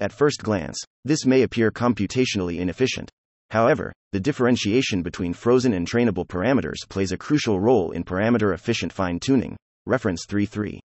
At 0.00 0.12
first 0.12 0.42
glance, 0.42 0.82
this 1.04 1.26
may 1.26 1.42
appear 1.42 1.70
computationally 1.70 2.58
inefficient. 2.58 3.10
However, 3.50 3.92
the 4.12 4.20
differentiation 4.20 5.02
between 5.02 5.34
frozen 5.34 5.74
and 5.74 5.86
trainable 5.86 6.26
parameters 6.26 6.88
plays 6.88 7.12
a 7.12 7.18
crucial 7.18 7.60
role 7.60 7.90
in 7.90 8.02
parameter 8.02 8.54
efficient 8.54 8.94
fine 8.94 9.20
tuning. 9.20 9.56
Reference 9.86 10.24
33. 10.26 10.80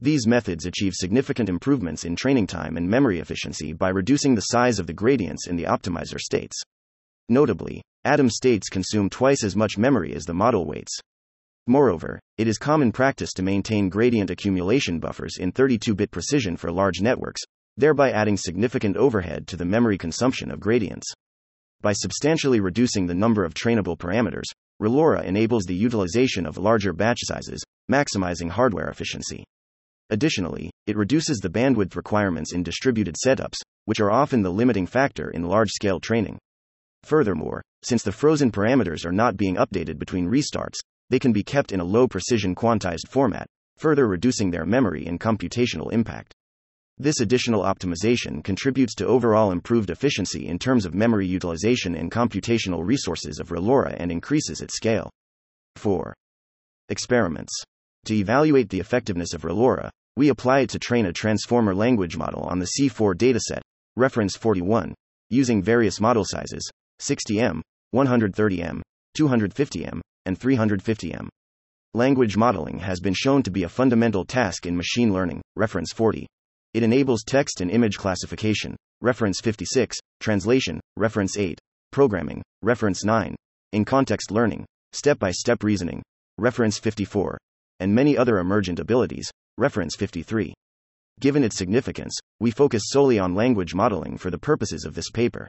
These 0.00 0.28
methods 0.28 0.66
achieve 0.66 0.92
significant 0.94 1.48
improvements 1.48 2.04
in 2.04 2.14
training 2.14 2.46
time 2.46 2.76
and 2.76 2.88
memory 2.88 3.18
efficiency 3.18 3.72
by 3.72 3.88
reducing 3.88 4.36
the 4.36 4.42
size 4.42 4.78
of 4.78 4.86
the 4.86 4.92
gradients 4.92 5.48
in 5.48 5.56
the 5.56 5.64
optimizer 5.64 6.20
states. 6.20 6.60
Notably, 7.28 7.82
Adam 8.04 8.30
states 8.30 8.68
consume 8.68 9.10
twice 9.10 9.42
as 9.42 9.56
much 9.56 9.78
memory 9.78 10.14
as 10.14 10.26
the 10.26 10.34
model 10.34 10.64
weights. 10.64 10.96
Moreover, 11.66 12.20
it 12.38 12.46
is 12.46 12.58
common 12.58 12.92
practice 12.92 13.32
to 13.32 13.42
maintain 13.42 13.88
gradient 13.88 14.30
accumulation 14.30 15.00
buffers 15.00 15.38
in 15.38 15.50
32 15.50 15.94
bit 15.94 16.10
precision 16.10 16.56
for 16.56 16.70
large 16.70 17.00
networks, 17.00 17.40
thereby 17.76 18.10
adding 18.10 18.36
significant 18.36 18.96
overhead 18.96 19.46
to 19.46 19.56
the 19.56 19.64
memory 19.64 19.98
consumption 19.98 20.50
of 20.50 20.60
gradients. 20.60 21.06
By 21.80 21.92
substantially 21.92 22.60
reducing 22.60 23.06
the 23.06 23.14
number 23.14 23.44
of 23.44 23.54
trainable 23.54 23.96
parameters, 23.96 24.44
ReLoRa 24.80 25.24
enables 25.24 25.64
the 25.64 25.74
utilization 25.74 26.46
of 26.46 26.58
larger 26.58 26.92
batch 26.92 27.20
sizes, 27.22 27.62
maximizing 27.90 28.50
hardware 28.50 28.88
efficiency. 28.88 29.44
Additionally, 30.10 30.70
it 30.86 30.96
reduces 30.96 31.38
the 31.38 31.50
bandwidth 31.50 31.96
requirements 31.96 32.52
in 32.52 32.62
distributed 32.62 33.16
setups, 33.24 33.56
which 33.84 34.00
are 34.00 34.10
often 34.10 34.42
the 34.42 34.52
limiting 34.52 34.86
factor 34.86 35.30
in 35.30 35.42
large 35.42 35.70
scale 35.70 36.00
training. 36.00 36.38
Furthermore, 37.02 37.62
since 37.82 38.02
the 38.02 38.12
frozen 38.12 38.50
parameters 38.50 39.04
are 39.04 39.12
not 39.12 39.36
being 39.36 39.56
updated 39.56 39.98
between 39.98 40.30
restarts, 40.30 40.78
they 41.10 41.18
can 41.18 41.32
be 41.32 41.42
kept 41.42 41.72
in 41.72 41.80
a 41.80 41.84
low 41.84 42.08
precision 42.08 42.54
quantized 42.54 43.08
format, 43.08 43.46
further 43.76 44.06
reducing 44.08 44.50
their 44.50 44.64
memory 44.64 45.06
and 45.06 45.20
computational 45.20 45.92
impact. 45.92 46.32
This 46.98 47.20
additional 47.20 47.62
optimization 47.62 48.44
contributes 48.44 48.94
to 48.96 49.06
overall 49.06 49.50
improved 49.50 49.90
efficiency 49.90 50.46
in 50.46 50.60
terms 50.60 50.86
of 50.86 50.94
memory 50.94 51.26
utilization 51.26 51.96
and 51.96 52.08
computational 52.08 52.86
resources 52.86 53.40
of 53.40 53.48
ReLoRa 53.48 53.96
and 53.98 54.12
increases 54.12 54.60
its 54.60 54.76
scale. 54.76 55.10
4. 55.74 56.14
Experiments. 56.90 57.52
To 58.04 58.14
evaluate 58.14 58.68
the 58.68 58.78
effectiveness 58.78 59.34
of 59.34 59.42
ReLoRa, 59.42 59.90
we 60.16 60.28
apply 60.28 60.60
it 60.60 60.70
to 60.70 60.78
train 60.78 61.06
a 61.06 61.12
transformer 61.12 61.74
language 61.74 62.16
model 62.16 62.42
on 62.42 62.60
the 62.60 62.70
C4 62.78 63.16
dataset, 63.16 63.60
reference 63.96 64.36
41, 64.36 64.94
using 65.30 65.62
various 65.62 66.00
model 66.00 66.24
sizes 66.24 66.70
60M, 67.00 67.60
130M, 67.92 68.82
250M, 69.18 70.00
and 70.26 70.38
350M. 70.38 71.28
Language 71.92 72.36
modeling 72.36 72.78
has 72.78 73.00
been 73.00 73.14
shown 73.14 73.42
to 73.42 73.50
be 73.50 73.64
a 73.64 73.68
fundamental 73.68 74.24
task 74.24 74.64
in 74.64 74.76
machine 74.76 75.12
learning, 75.12 75.42
reference 75.56 75.92
40. 75.92 76.28
It 76.74 76.82
enables 76.82 77.22
text 77.22 77.60
and 77.60 77.70
image 77.70 77.96
classification, 77.96 78.74
reference 79.00 79.40
56, 79.40 79.96
translation, 80.18 80.80
reference 80.96 81.38
8, 81.38 81.56
programming, 81.92 82.42
reference 82.62 83.04
9, 83.04 83.36
in 83.72 83.84
context 83.84 84.32
learning, 84.32 84.66
step 84.92 85.20
by 85.20 85.30
step 85.30 85.62
reasoning, 85.62 86.02
reference 86.36 86.76
54, 86.80 87.38
and 87.78 87.94
many 87.94 88.18
other 88.18 88.38
emergent 88.38 88.80
abilities, 88.80 89.30
reference 89.56 89.94
53. 89.94 90.52
Given 91.20 91.44
its 91.44 91.56
significance, 91.56 92.18
we 92.40 92.50
focus 92.50 92.82
solely 92.86 93.20
on 93.20 93.36
language 93.36 93.72
modeling 93.72 94.18
for 94.18 94.32
the 94.32 94.38
purposes 94.38 94.84
of 94.84 94.96
this 94.96 95.10
paper. 95.10 95.48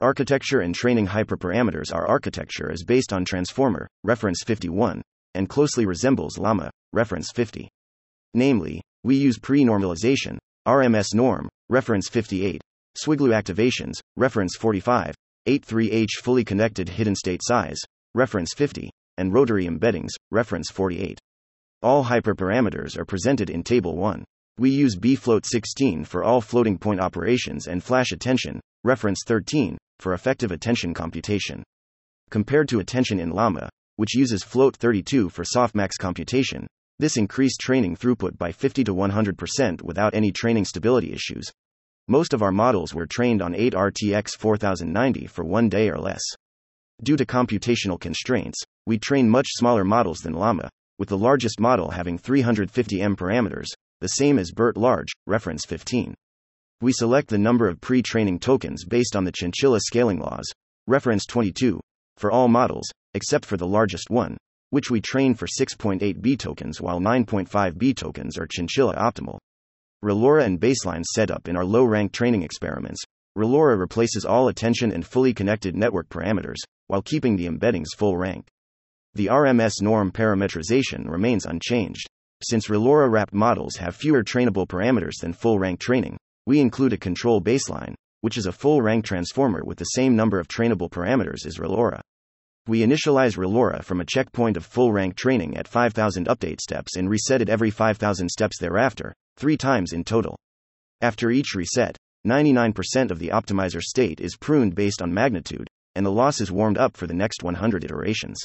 Architecture 0.00 0.60
and 0.60 0.74
training 0.74 1.08
hyperparameters 1.08 1.92
Our 1.94 2.06
architecture 2.06 2.72
is 2.72 2.82
based 2.82 3.12
on 3.12 3.26
transformer, 3.26 3.86
reference 4.04 4.42
51, 4.42 5.02
and 5.34 5.50
closely 5.50 5.84
resembles 5.84 6.38
Llama, 6.38 6.70
reference 6.94 7.30
50. 7.30 7.68
Namely, 8.32 8.80
we 9.04 9.16
use 9.16 9.38
pre-normalization, 9.38 10.38
RMS 10.66 11.14
norm, 11.14 11.48
reference 11.68 12.08
58, 12.08 12.60
Swiglu 12.96 13.30
activations, 13.30 14.00
reference 14.16 14.56
45, 14.56 15.14
83H 15.46 16.08
fully 16.22 16.44
connected 16.44 16.88
hidden 16.88 17.14
state 17.14 17.40
size, 17.44 17.78
reference 18.14 18.52
50, 18.52 18.90
and 19.16 19.32
rotary 19.32 19.66
embeddings, 19.66 20.10
reference 20.32 20.70
48. 20.70 21.20
All 21.82 22.04
hyperparameters 22.04 22.98
are 22.98 23.04
presented 23.04 23.48
in 23.48 23.62
Table 23.62 23.96
1. 23.96 24.24
We 24.58 24.70
use 24.70 24.96
bfloat16 24.96 26.04
for 26.06 26.24
all 26.24 26.40
floating 26.40 26.78
point 26.78 27.00
operations 27.00 27.68
and 27.68 27.84
flash 27.84 28.10
attention, 28.10 28.60
reference 28.82 29.20
13, 29.24 29.78
for 30.00 30.14
effective 30.14 30.50
attention 30.50 30.94
computation. 30.94 31.62
Compared 32.30 32.68
to 32.70 32.80
attention 32.80 33.20
in 33.20 33.30
Llama, 33.30 33.68
which 33.96 34.16
uses 34.16 34.42
float32 34.42 35.30
for 35.30 35.44
softmax 35.44 35.90
computation, 36.00 36.66
this 36.98 37.16
increased 37.16 37.60
training 37.60 37.96
throughput 37.96 38.38
by 38.38 38.52
50 38.52 38.84
to 38.84 38.94
100% 38.94 39.82
without 39.82 40.14
any 40.14 40.32
training 40.32 40.64
stability 40.64 41.12
issues. 41.12 41.44
Most 42.08 42.32
of 42.32 42.42
our 42.42 42.52
models 42.52 42.94
were 42.94 43.06
trained 43.06 43.42
on 43.42 43.54
8 43.54 43.74
RTX 43.74 44.36
4090 44.38 45.26
for 45.26 45.44
one 45.44 45.68
day 45.68 45.90
or 45.90 45.98
less. 45.98 46.22
Due 47.02 47.16
to 47.16 47.26
computational 47.26 48.00
constraints, 48.00 48.62
we 48.86 48.96
train 48.98 49.28
much 49.28 49.46
smaller 49.50 49.84
models 49.84 50.20
than 50.20 50.32
Llama, 50.32 50.70
with 50.98 51.10
the 51.10 51.18
largest 51.18 51.60
model 51.60 51.90
having 51.90 52.16
350 52.16 53.02
M 53.02 53.16
parameters, 53.16 53.66
the 54.00 54.08
same 54.08 54.38
as 54.38 54.52
BERT 54.52 54.76
Large, 54.76 55.12
reference 55.26 55.66
15. 55.66 56.14
We 56.80 56.92
select 56.92 57.28
the 57.28 57.38
number 57.38 57.68
of 57.68 57.80
pre 57.80 58.02
training 58.02 58.38
tokens 58.38 58.84
based 58.84 59.16
on 59.16 59.24
the 59.24 59.32
chinchilla 59.32 59.80
scaling 59.80 60.20
laws, 60.20 60.50
reference 60.86 61.26
22, 61.26 61.80
for 62.16 62.30
all 62.30 62.48
models, 62.48 62.88
except 63.14 63.44
for 63.44 63.56
the 63.56 63.66
largest 63.66 64.08
one, 64.08 64.36
which 64.70 64.90
we 64.90 65.00
train 65.00 65.34
for 65.34 65.46
6.8 65.46 66.20
B 66.20 66.36
tokens 66.36 66.80
while 66.80 67.00
9.5 67.00 67.78
B 67.78 67.94
tokens 67.94 68.38
are 68.38 68.46
chinchilla 68.46 68.94
optimal. 68.96 69.38
ReLoRa 70.04 70.44
and 70.44 70.60
baseline 70.60 71.04
setup 71.04 71.48
in 71.48 71.56
our 71.56 71.64
low 71.64 71.84
rank 71.84 72.12
training 72.12 72.42
experiments. 72.42 73.02
ReLoRa 73.36 73.78
replaces 73.78 74.24
all 74.24 74.48
attention 74.48 74.92
and 74.92 75.06
fully 75.06 75.34
connected 75.34 75.74
network 75.74 76.08
parameters, 76.08 76.56
while 76.86 77.02
keeping 77.02 77.36
the 77.36 77.48
embeddings 77.48 77.96
full 77.96 78.16
rank. 78.16 78.46
The 79.14 79.26
RMS 79.26 79.80
norm 79.80 80.12
parametrization 80.12 81.08
remains 81.08 81.46
unchanged. 81.46 82.06
Since 82.42 82.68
ReLoRa 82.68 83.10
wrapped 83.10 83.32
models 83.32 83.76
have 83.76 83.96
fewer 83.96 84.22
trainable 84.22 84.66
parameters 84.66 85.20
than 85.20 85.32
full 85.32 85.58
rank 85.58 85.80
training, 85.80 86.18
we 86.46 86.60
include 86.60 86.92
a 86.92 86.98
control 86.98 87.40
baseline, 87.40 87.94
which 88.20 88.36
is 88.36 88.46
a 88.46 88.52
full 88.52 88.82
rank 88.82 89.04
transformer 89.04 89.62
with 89.64 89.78
the 89.78 89.84
same 89.84 90.14
number 90.14 90.38
of 90.38 90.48
trainable 90.48 90.90
parameters 90.90 91.46
as 91.46 91.58
ReLoRa. 91.58 92.00
We 92.68 92.80
initialize 92.80 93.36
ReLoRa 93.36 93.84
from 93.84 94.00
a 94.00 94.04
checkpoint 94.04 94.56
of 94.56 94.66
full 94.66 94.92
rank 94.92 95.14
training 95.14 95.56
at 95.56 95.68
5000 95.68 96.26
update 96.26 96.60
steps 96.60 96.96
and 96.96 97.08
reset 97.08 97.40
it 97.40 97.48
every 97.48 97.70
5000 97.70 98.28
steps 98.28 98.58
thereafter, 98.58 99.14
three 99.36 99.56
times 99.56 99.92
in 99.92 100.02
total. 100.02 100.36
After 101.00 101.30
each 101.30 101.54
reset, 101.54 101.96
99% 102.26 103.12
of 103.12 103.20
the 103.20 103.28
optimizer 103.28 103.80
state 103.80 104.20
is 104.20 104.36
pruned 104.36 104.74
based 104.74 105.00
on 105.00 105.14
magnitude, 105.14 105.68
and 105.94 106.04
the 106.04 106.10
loss 106.10 106.40
is 106.40 106.50
warmed 106.50 106.76
up 106.76 106.96
for 106.96 107.06
the 107.06 107.14
next 107.14 107.44
100 107.44 107.84
iterations. 107.84 108.38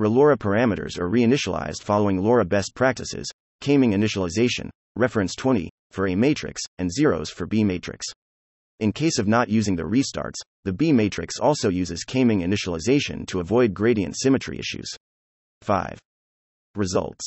ReLoRa 0.00 0.38
parameters 0.38 0.98
are 0.98 1.10
reinitialized 1.10 1.82
following 1.82 2.22
LoRa 2.22 2.48
best 2.48 2.74
practices, 2.74 3.30
Kaiming 3.60 3.92
initialization, 3.92 4.70
reference 4.96 5.34
20, 5.34 5.68
for 5.90 6.08
A 6.08 6.14
matrix, 6.14 6.62
and 6.78 6.90
zeros 6.90 7.28
for 7.28 7.46
B 7.46 7.64
matrix. 7.64 8.06
In 8.80 8.92
case 8.92 9.18
of 9.18 9.28
not 9.28 9.48
using 9.48 9.76
the 9.76 9.82
restarts, 9.82 10.40
the 10.64 10.72
B 10.72 10.92
matrix 10.92 11.38
also 11.38 11.68
uses 11.68 12.04
Kaiming 12.04 12.42
initialization 12.42 13.26
to 13.28 13.40
avoid 13.40 13.74
gradient 13.74 14.16
symmetry 14.18 14.58
issues. 14.58 14.88
5. 15.62 15.98
Results. 16.74 17.24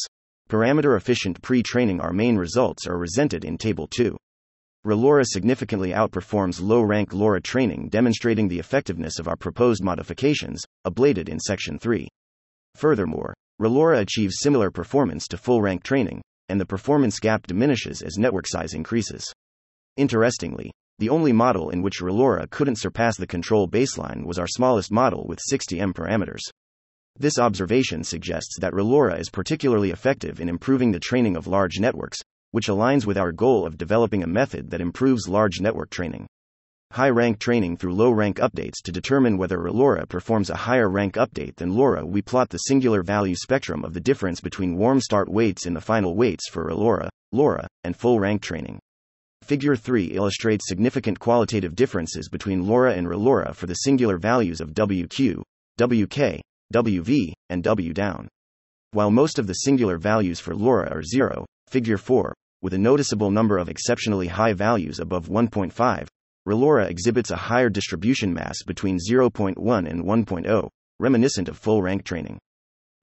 Parameter 0.50 0.98
efficient 0.98 1.42
pre 1.42 1.64
training 1.64 2.00
Our 2.00 2.14
main 2.14 2.36
results 2.36 2.86
are 2.88 2.98
presented 2.98 3.46
in 3.46 3.58
Table 3.58 3.88
2. 3.88 4.16
ReLoRa 4.86 5.25
significantly 5.25 5.90
outperforms 5.90 6.62
low 6.62 6.82
rank 6.82 7.12
LoRa 7.12 7.42
training, 7.42 7.90
demonstrating 7.90 8.48
the 8.48 8.60
effectiveness 8.60 9.18
of 9.18 9.28
our 9.28 9.36
proposed 9.36 9.84
modifications, 9.84 10.64
ablated 10.86 11.28
in 11.28 11.40
Section 11.40 11.80
3. 11.80 12.08
Furthermore, 12.75 13.34
ReLoRa 13.60 14.02
achieves 14.02 14.36
similar 14.42 14.70
performance 14.70 15.28
to 15.28 15.38
full 15.38 15.62
rank 15.62 15.84
training, 15.84 16.22
and 16.50 16.62
the 16.62 16.66
performance 16.66 17.20
gap 17.20 17.48
diminishes 17.48 18.04
as 18.04 18.18
network 18.18 18.46
size 18.46 18.74
increases. 18.74 19.25
Interestingly, 19.98 20.72
the 21.00 21.10
only 21.10 21.34
model 21.34 21.70
in 21.70 21.82
which 21.82 22.02
ReLoRa 22.02 22.50
couldn't 22.50 22.80
surpass 22.80 23.18
the 23.18 23.28
control 23.28 23.68
baseline 23.68 24.25
was 24.25 24.40
our 24.40 24.48
smallest 24.48 24.92
model 24.92 25.25
with 25.28 25.40
60 25.42 25.80
M 25.80 25.94
parameters. 25.94 26.42
This 27.18 27.40
observation 27.40 28.04
suggests 28.04 28.58
that 28.60 28.74
ReLoRa 28.74 29.20
is 29.20 29.30
particularly 29.30 29.92
effective 29.92 30.42
in 30.42 30.50
improving 30.50 30.92
the 30.92 31.00
training 31.00 31.38
of 31.38 31.48
large 31.48 31.80
networks, 31.80 32.20
which 32.52 32.68
aligns 32.68 33.06
with 33.06 33.18
our 33.18 33.32
goal 33.32 33.66
of 33.66 33.78
developing 33.78 34.24
a 34.24 34.28
method 34.28 34.70
that 34.70 34.82
improves 34.82 35.28
large 35.28 35.60
network 35.60 35.90
training. 35.90 36.28
high 36.92 37.10
rank 37.10 37.40
training 37.40 37.75
through 37.75 37.94
low 37.94 38.12
rank 38.12 38.38
updates 38.38 38.82
to 38.84 38.92
determine 38.92 39.38
whether 39.38 39.58
ReLoRa 39.58 40.08
performs 40.08 40.50
a 40.50 40.56
higher 40.56 40.90
rank 40.90 41.16
update 41.16 41.56
than 41.58 41.74
LoRa. 41.74 42.06
We 42.06 42.22
plot 42.22 42.50
the 42.50 42.58
singular 42.58 43.04
value 43.04 43.36
spectrum 43.36 43.84
of 43.84 43.94
the 43.94 44.00
difference 44.00 44.40
between 44.40 44.78
warm 44.78 45.02
start 45.02 45.28
weights 45.28 45.66
in 45.66 45.74
the 45.74 45.82
final 45.82 46.16
weights 46.16 46.48
for 46.50 46.66
ReLoRa, 46.66 47.10
LoRa, 47.34 47.68
and 47.84 47.98
full 47.98 48.22
rank 48.22 48.42
training. 48.42 48.80
Figure 49.46 49.75
3 49.75 50.06
illustrates 50.06 50.68
significant 50.68 51.20
qualitative 51.20 51.75
differences 51.75 52.30
between 52.30 52.64
LoRa 52.64 52.98
and 52.98 53.06
ReLoRa 53.08 53.54
for 53.54 53.68
the 53.68 53.75
singular 53.75 54.18
values 54.18 54.60
of 54.60 54.74
WQ, 54.74 55.44
WK, 55.78 56.42
WV, 56.74 57.32
and 57.52 57.64
W 57.64 57.94
down. 57.94 58.28
While 58.90 59.12
most 59.12 59.38
of 59.38 59.46
the 59.46 59.54
singular 59.54 60.00
values 60.00 60.40
for 60.40 60.56
LoRa 60.56 60.90
are 60.90 61.04
0, 61.04 61.46
figure 61.70 62.00
4, 62.00 62.34
with 62.64 62.74
a 62.74 62.80
noticeable 62.80 63.30
number 63.30 63.60
of 63.60 63.70
exceptionally 63.70 64.25
high 64.25 64.54
values 64.54 65.00
above 65.00 65.28
1.5, 65.28 66.08
ReLoRa 66.48 66.90
exhibits 66.90 67.30
a 67.30 67.36
higher 67.36 67.70
distribution 67.70 68.34
mass 68.34 68.64
between 68.66 68.98
0.1 68.98 69.88
and 69.88 70.04
1.0, 70.04 70.70
reminiscent 71.00 71.50
of 71.50 71.58
full 71.60 71.84
rank 71.84 72.04
training. 72.04 72.40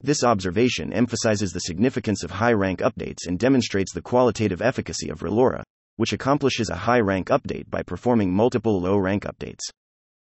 This 0.00 0.24
observation 0.24 0.92
emphasizes 0.92 1.52
the 1.52 1.60
significance 1.60 2.24
of 2.24 2.32
high 2.32 2.54
rank 2.54 2.80
updates 2.80 3.28
and 3.28 3.38
demonstrates 3.38 3.92
the 3.94 4.02
qualitative 4.02 4.60
efficacy 4.60 5.08
of 5.08 5.20
ReLoRa, 5.20 5.62
which 5.96 6.12
accomplishes 6.12 6.70
a 6.70 6.76
high 6.76 7.00
rank 7.00 7.28
update 7.28 7.68
by 7.70 7.82
performing 7.82 8.32
multiple 8.32 8.80
low 8.80 8.96
rank 8.96 9.24
updates. 9.24 9.60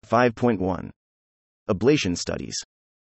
5.1 0.08 0.90
Ablation 1.70 2.18
Studies. 2.18 2.56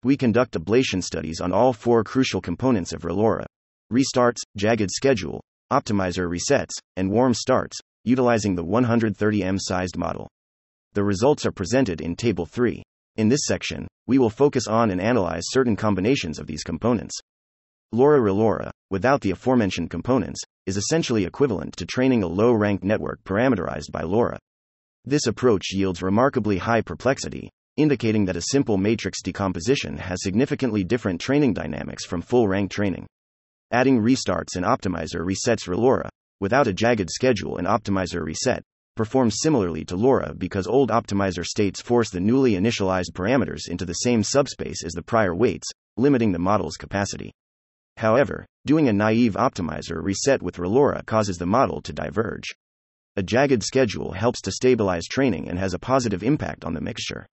We 0.05 0.17
conduct 0.17 0.53
ablation 0.53 1.03
studies 1.03 1.41
on 1.41 1.53
all 1.53 1.73
four 1.73 2.05
crucial 2.05 2.41
components 2.41 2.93
of 2.93 3.03
ReLoRa 3.03 3.47
restarts, 3.93 4.39
jagged 4.57 4.91
schedule, 4.91 5.41
optimizer 5.73 6.29
resets, 6.29 6.73
and 6.97 7.11
warm 7.11 7.35
starts, 7.35 7.79
utilizing 8.05 8.55
the 8.55 8.65
130M 8.65 9.59
sized 9.59 9.97
model. 9.97 10.29
The 10.93 11.05
results 11.05 11.47
are 11.47 11.53
presented 11.53 12.01
in 12.01 12.17
Table 12.17 12.47
3. 12.47 12.83
In 13.17 13.29
this 13.29 13.45
section, 13.45 13.89
we 14.07 14.19
will 14.19 14.31
focus 14.31 14.67
on 14.67 14.91
and 14.91 15.01
analyze 15.01 15.45
certain 15.47 15.77
combinations 15.77 16.39
of 16.39 16.47
these 16.47 16.63
components. 16.63 17.19
LoRa 17.93 18.21
ReLoRa, 18.21 18.71
without 18.91 19.21
the 19.21 19.31
aforementioned 19.31 19.91
components, 19.91 20.41
is 20.69 20.77
essentially 20.77 21.25
equivalent 21.25 21.75
to 21.75 21.87
training 21.87 22.23
a 22.23 22.27
low 22.27 22.53
ranked 22.53 22.85
network 22.85 23.25
parameterized 23.25 23.91
by 23.91 24.03
LoRa. 24.03 24.37
This 25.07 25.27
approach 25.27 25.73
yields 25.73 26.03
remarkably 26.03 26.59
high 26.59 26.83
perplexity, 26.83 27.49
indicating 27.79 28.27
that 28.27 28.37
a 28.37 28.43
simple 28.51 28.77
matrix 28.77 29.23
decomposition 29.23 29.97
has 29.97 30.23
significantly 30.23 30.85
different 30.85 31.23
training 31.23 31.55
dynamics 31.55 32.05
from 32.05 32.21
full 32.21 32.47
rank 32.47 32.71
training. 32.71 33.07
Adding 33.71 34.03
restarts 34.03 34.57
and 34.57 34.67
optimizer 34.67 35.25
resets 35.25 35.67
LoRa, 35.67 36.11
without 36.39 36.67
a 36.67 36.75
jagged 36.75 37.09
schedule 37.11 37.57
and 37.57 37.67
optimizer 37.67 38.23
reset, 38.23 38.63
performs 38.95 39.37
similarly 39.41 39.87
to 39.87 39.97
LoRa 39.97 40.35
because 40.37 40.67
old 40.67 40.91
optimizer 40.91 41.47
states 41.47 41.81
force 41.81 42.11
the 42.11 42.21
newly 42.21 42.53
initialized 42.53 43.13
parameters 43.15 43.71
into 43.71 43.87
the 43.87 43.95
same 43.95 44.23
subspace 44.23 44.85
as 44.85 44.93
the 44.93 45.03
prior 45.03 45.35
weights, 45.35 45.69
limiting 45.97 46.33
the 46.33 46.39
model's 46.39 46.77
capacity. 46.77 47.33
However, 47.99 48.47
doing 48.65 48.89
a 48.89 48.93
naive 48.93 49.33
optimizer 49.33 50.01
reset 50.01 50.41
with 50.41 50.57
ReLoRa 50.57 51.05
causes 51.05 51.37
the 51.37 51.47
model 51.47 51.83
to 51.83 51.93
diverge. 51.93 52.45
A 53.17 53.25
jagged 53.25 53.65
schedule 53.65 54.13
helps 54.13 54.41
to 54.43 54.53
stabilize 54.53 55.09
training 55.09 55.49
and 55.49 55.59
has 55.59 55.75
a 55.75 55.81
positive 55.81 56.23
impact 56.23 56.65
on 56.65 56.75
the 56.75 56.81
mixture. 56.81 57.27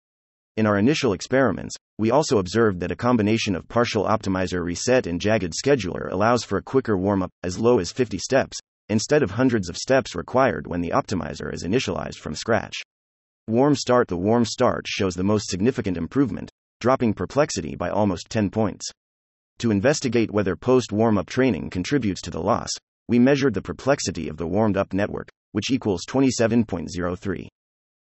In 0.55 0.65
our 0.65 0.77
initial 0.77 1.11
experiments, 1.11 1.75
we 1.97 2.11
also 2.11 2.37
observed 2.37 2.79
that 2.79 2.93
a 2.93 2.95
combination 2.95 3.57
of 3.57 3.67
partial 3.67 4.05
optimizer 4.05 4.63
reset 4.63 5.05
and 5.05 5.19
jagged 5.19 5.51
scheduler 5.51 6.09
allows 6.09 6.45
for 6.45 6.57
a 6.57 6.63
quicker 6.63 6.95
warm 6.97 7.23
up, 7.23 7.31
as 7.43 7.59
low 7.59 7.79
as 7.79 7.91
50 7.91 8.17
steps, 8.17 8.57
instead 8.87 9.21
of 9.21 9.31
hundreds 9.31 9.67
of 9.67 9.75
steps 9.75 10.15
required 10.15 10.65
when 10.65 10.79
the 10.79 10.91
optimizer 10.91 11.53
is 11.53 11.65
initialized 11.65 12.19
from 12.19 12.35
scratch. 12.35 12.75
Warm 13.49 13.75
start 13.75 14.07
The 14.07 14.15
warm 14.15 14.45
start 14.45 14.87
shows 14.87 15.15
the 15.15 15.25
most 15.25 15.49
significant 15.49 15.97
improvement, 15.97 16.49
dropping 16.79 17.15
perplexity 17.15 17.75
by 17.75 17.89
almost 17.89 18.29
10 18.29 18.49
points. 18.49 18.89
To 19.59 19.71
investigate 19.71 20.31
whether 20.31 20.55
post 20.55 20.91
warm 20.91 21.17
up 21.17 21.27
training 21.27 21.69
contributes 21.69 22.21
to 22.21 22.31
the 22.31 22.41
loss, 22.41 22.69
we 23.07 23.19
measured 23.19 23.53
the 23.53 23.61
perplexity 23.61 24.29
of 24.29 24.37
the 24.37 24.47
warmed 24.47 24.77
up 24.77 24.93
network, 24.93 25.29
which 25.51 25.71
equals 25.71 26.05
27.03. 26.09 27.47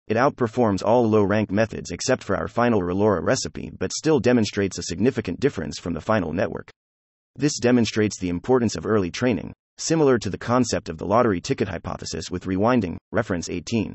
It 0.08 0.16
outperforms 0.16 0.82
all 0.82 1.08
low 1.08 1.22
rank 1.22 1.50
methods 1.50 1.90
except 1.90 2.24
for 2.24 2.36
our 2.36 2.48
final 2.48 2.80
ReLoRa 2.80 3.22
recipe 3.22 3.70
but 3.78 3.92
still 3.92 4.20
demonstrates 4.20 4.78
a 4.78 4.82
significant 4.84 5.38
difference 5.38 5.78
from 5.78 5.94
the 5.94 6.00
final 6.00 6.32
network. 6.32 6.70
This 7.36 7.58
demonstrates 7.58 8.18
the 8.18 8.30
importance 8.30 8.74
of 8.74 8.86
early 8.86 9.10
training, 9.10 9.52
similar 9.76 10.18
to 10.18 10.30
the 10.30 10.38
concept 10.38 10.88
of 10.88 10.98
the 10.98 11.06
lottery 11.06 11.40
ticket 11.40 11.68
hypothesis 11.68 12.30
with 12.30 12.44
rewinding, 12.44 12.96
reference 13.12 13.48
18. 13.48 13.94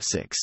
6. 0.00 0.36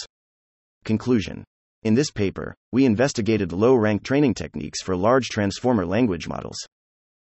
Conclusion. 0.83 1.43
In 1.85 1.93
this 1.93 2.09
paper, 2.09 2.55
we 2.71 2.83
investigated 2.83 3.51
low 3.51 3.75
rank 3.75 4.03
training 4.03 4.33
techniques 4.33 4.81
for 4.81 4.95
large 4.95 5.29
transformer 5.29 5.85
language 5.85 6.27
models. 6.27 6.57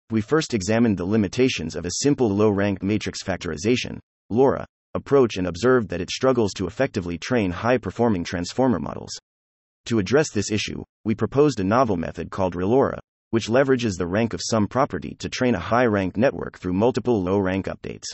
We 0.09 0.22
first 0.22 0.55
examined 0.55 0.96
the 0.96 1.05
limitations 1.05 1.77
of 1.77 1.85
a 1.85 1.96
simple 2.00 2.31
low 2.31 2.48
rank 2.48 2.83
matrix 2.83 3.22
factorization, 3.22 3.98
LoRa, 4.33 4.64
approach 4.94 5.37
and 5.37 5.46
observed 5.46 5.90
that 5.90 6.00
it 6.00 6.09
struggles 6.09 6.55
to 6.55 6.66
effectively 6.66 7.18
train 7.18 7.50
high 7.50 7.77
performing 7.77 8.24
transformer 8.24 8.79
models. 8.79 9.11
To 9.85 9.98
address 9.98 10.31
this 10.31 10.50
issue, 10.50 10.83
we 11.05 11.14
proposed 11.14 11.61
a 11.61 11.64
novel 11.64 11.98
method 11.98 12.31
called 12.31 12.55
ReLoRa, 12.55 13.00
which 13.33 13.48
leverages 13.48 13.98
the 13.98 14.07
rank 14.07 14.33
of 14.33 14.40
sum 14.42 14.66
property 14.66 15.14
to 15.18 15.29
train 15.29 15.55
a 15.55 15.61
high 15.61 15.85
rank 15.85 16.16
network 16.16 16.59
through 16.59 16.72
multiple 16.72 17.22
low 17.22 17.38
rank 17.38 17.66
updates. 17.66 18.07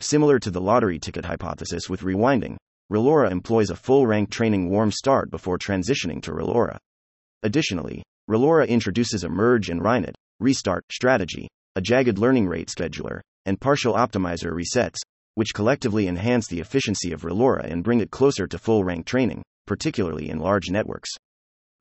Similar 0.00 0.40
to 0.40 0.50
the 0.50 0.60
lottery 0.60 0.98
ticket 0.98 1.24
hypothesis 1.24 1.88
with 1.88 2.00
rewinding, 2.00 2.56
ReLoRa 2.88 3.32
employs 3.32 3.70
a 3.70 3.74
full 3.74 4.06
rank 4.06 4.30
training 4.30 4.70
warm 4.70 4.92
start 4.92 5.28
before 5.28 5.58
transitioning 5.58 6.22
to 6.22 6.30
ReLoRa. 6.30 6.78
Additionally, 7.42 8.04
ReLoRa 8.30 8.68
introduces 8.68 9.24
a 9.24 9.28
merge 9.28 9.70
and 9.70 9.80
reinit 9.80 10.14
restart 10.38 10.84
strategy, 10.92 11.48
a 11.74 11.80
jagged 11.80 12.16
learning 12.16 12.46
rate 12.46 12.68
scheduler, 12.68 13.20
and 13.44 13.60
partial 13.60 13.94
optimizer 13.94 14.52
resets, 14.52 14.98
which 15.34 15.52
collectively 15.52 16.06
enhance 16.06 16.46
the 16.46 16.60
efficiency 16.60 17.10
of 17.10 17.22
ReLoRa 17.22 17.64
and 17.64 17.82
bring 17.82 17.98
it 17.98 18.12
closer 18.12 18.46
to 18.46 18.56
full 18.56 18.84
rank 18.84 19.04
training, 19.04 19.42
particularly 19.66 20.30
in 20.30 20.38
large 20.38 20.70
networks. 20.70 21.10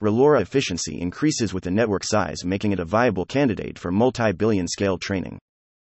ReLoRa 0.01 0.41
efficiency 0.41 0.99
increases 0.99 1.53
with 1.53 1.65
the 1.65 1.71
network 1.71 2.03
size, 2.03 2.43
making 2.43 2.71
it 2.71 2.79
a 2.79 2.85
viable 2.85 3.25
candidate 3.25 3.77
for 3.77 3.91
multi 3.91 4.31
billion 4.31 4.67
scale 4.67 4.97
training. 4.97 5.37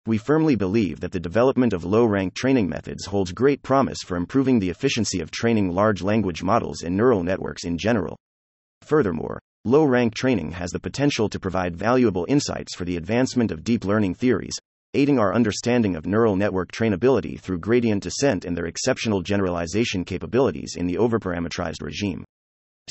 We 0.07 0.19
firmly 0.19 0.55
believe 0.55 1.01
that 1.01 1.11
the 1.11 1.19
development 1.19 1.73
of 1.73 1.85
low 1.85 2.05
rank 2.05 2.35
training 2.35 2.69
methods 2.69 3.07
holds 3.07 3.33
great 3.33 3.61
promise 3.65 3.99
for 4.05 4.17
improving 4.17 4.61
the 4.61 4.71
efficiency 4.71 5.19
of 5.19 5.33
training 5.33 5.73
large 5.73 6.01
language 6.01 6.45
models 6.45 6.83
and 6.83 6.97
neural 6.97 7.25
networks 7.25 7.65
in 7.65 7.77
general. 7.77 8.17
Furthermore, 8.83 9.41
low 9.65 9.83
rank 9.83 10.15
training 10.15 10.53
has 10.53 10.71
the 10.71 10.79
potential 10.79 11.29
to 11.29 11.41
provide 11.41 11.75
valuable 11.75 12.25
insights 12.29 12.77
for 12.77 12.85
the 12.85 12.97
advancement 12.97 13.51
of 13.51 13.65
deep 13.65 13.85
learning 13.85 14.15
theories, 14.15 14.55
aiding 14.95 15.19
our 15.19 15.35
understanding 15.35 15.97
of 15.97 16.07
neural 16.07 16.37
network 16.37 16.71
trainability 16.71 17.41
through 17.41 17.59
gradient 17.59 18.05
descent 18.05 18.45
and 18.45 18.57
their 18.57 18.67
exceptional 18.67 19.23
generalization 19.23 20.05
capabilities 20.05 20.77
in 20.77 20.87
the 20.87 20.95
overparametrized 20.95 21.83
regime. 21.83 22.25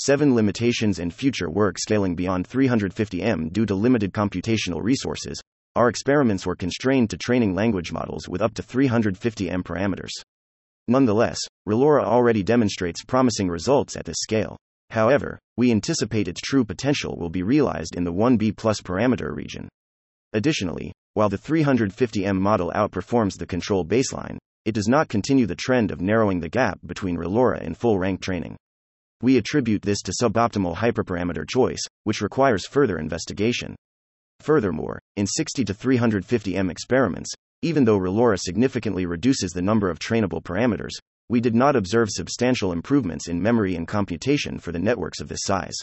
7 0.04 0.36
limitations 0.36 0.99
and 0.99 1.13
future 1.13 1.49
work 1.49 1.78
scaling 1.80 2.13
beyond 2.13 2.45
350M 2.45 3.54
due 3.54 3.65
to 3.65 3.73
limited 3.73 4.12
computational 4.12 4.84
resources. 4.84 5.41
Our 5.76 5.90
experiments 5.90 6.46
were 6.46 6.56
constrained 6.56 7.10
to 7.10 7.18
training 7.18 7.54
language 7.54 7.92
models 7.92 8.30
with 8.30 8.42
up 8.42 8.54
to 8.54 8.64
350M 8.64 9.62
parameters. 9.64 10.12
Nonetheless, 10.88 11.38
ReLoRa 11.68 12.06
already 12.06 12.44
demonstrates 12.44 13.04
promising 13.04 13.50
results 13.50 13.98
at 13.98 14.06
this 14.06 14.20
scale. 14.22 14.56
However, 14.92 15.38
we 15.58 15.72
anticipate 15.72 16.30
its 16.30 16.40
true 16.40 16.64
potential 16.64 17.18
will 17.18 17.30
be 17.30 17.44
realized 17.44 17.96
in 17.96 18.06
the 18.06 18.14
1B 18.14 18.56
plus 18.56 18.80
parameter 18.80 19.36
region. 19.36 19.68
Additionally, 20.32 20.94
while 21.14 21.28
the 21.28 21.38
350M 21.38 22.40
model 22.40 22.72
outperforms 22.74 23.34
the 23.38 23.46
control 23.46 23.84
baseline, 23.84 24.38
it 24.64 24.76
does 24.76 24.88
not 24.88 25.10
continue 25.10 25.46
the 25.46 25.56
trend 25.56 25.92
of 25.92 26.00
narrowing 26.00 26.40
the 26.40 26.48
gap 26.48 26.80
between 26.86 27.18
ReLoRa 27.18 27.66
and 27.66 27.76
full 27.76 28.00
rank 28.00 28.22
training. 28.22 28.56
We 29.22 29.38
attribute 29.38 29.82
this 29.82 30.02
to 30.04 30.14
suboptimal 30.14 30.76
hyperparameter 30.76 31.50
choice, 31.50 31.82
which 32.06 32.22
requires 32.22 32.66
further 32.66 32.98
investigation. 32.98 33.76
Furthermore, 34.39 35.00
in 35.15 35.26
60 35.26 35.65
to 35.65 35.74
350M 35.74 36.69
experiments, 36.69 37.32
even 37.62 37.86
though 37.86 37.98
ReLoRa 37.98 38.39
significantly 38.39 39.06
reduces 39.06 39.52
the 39.52 39.62
number 39.62 39.89
of 39.89 40.00
trainable 40.00 40.43
parameters, 40.43 40.91
we 41.30 41.41
did 41.41 41.56
not 41.56 41.76
observe 41.76 42.10
substantial 42.12 42.71
improvements 42.71 43.28
in 43.28 43.41
memory 43.41 43.76
and 43.76 43.88
computation 43.88 44.60
for 44.60 44.71
the 44.71 44.80
networks 44.80 45.19
of 45.19 45.28
this 45.28 45.41
size. 45.43 45.76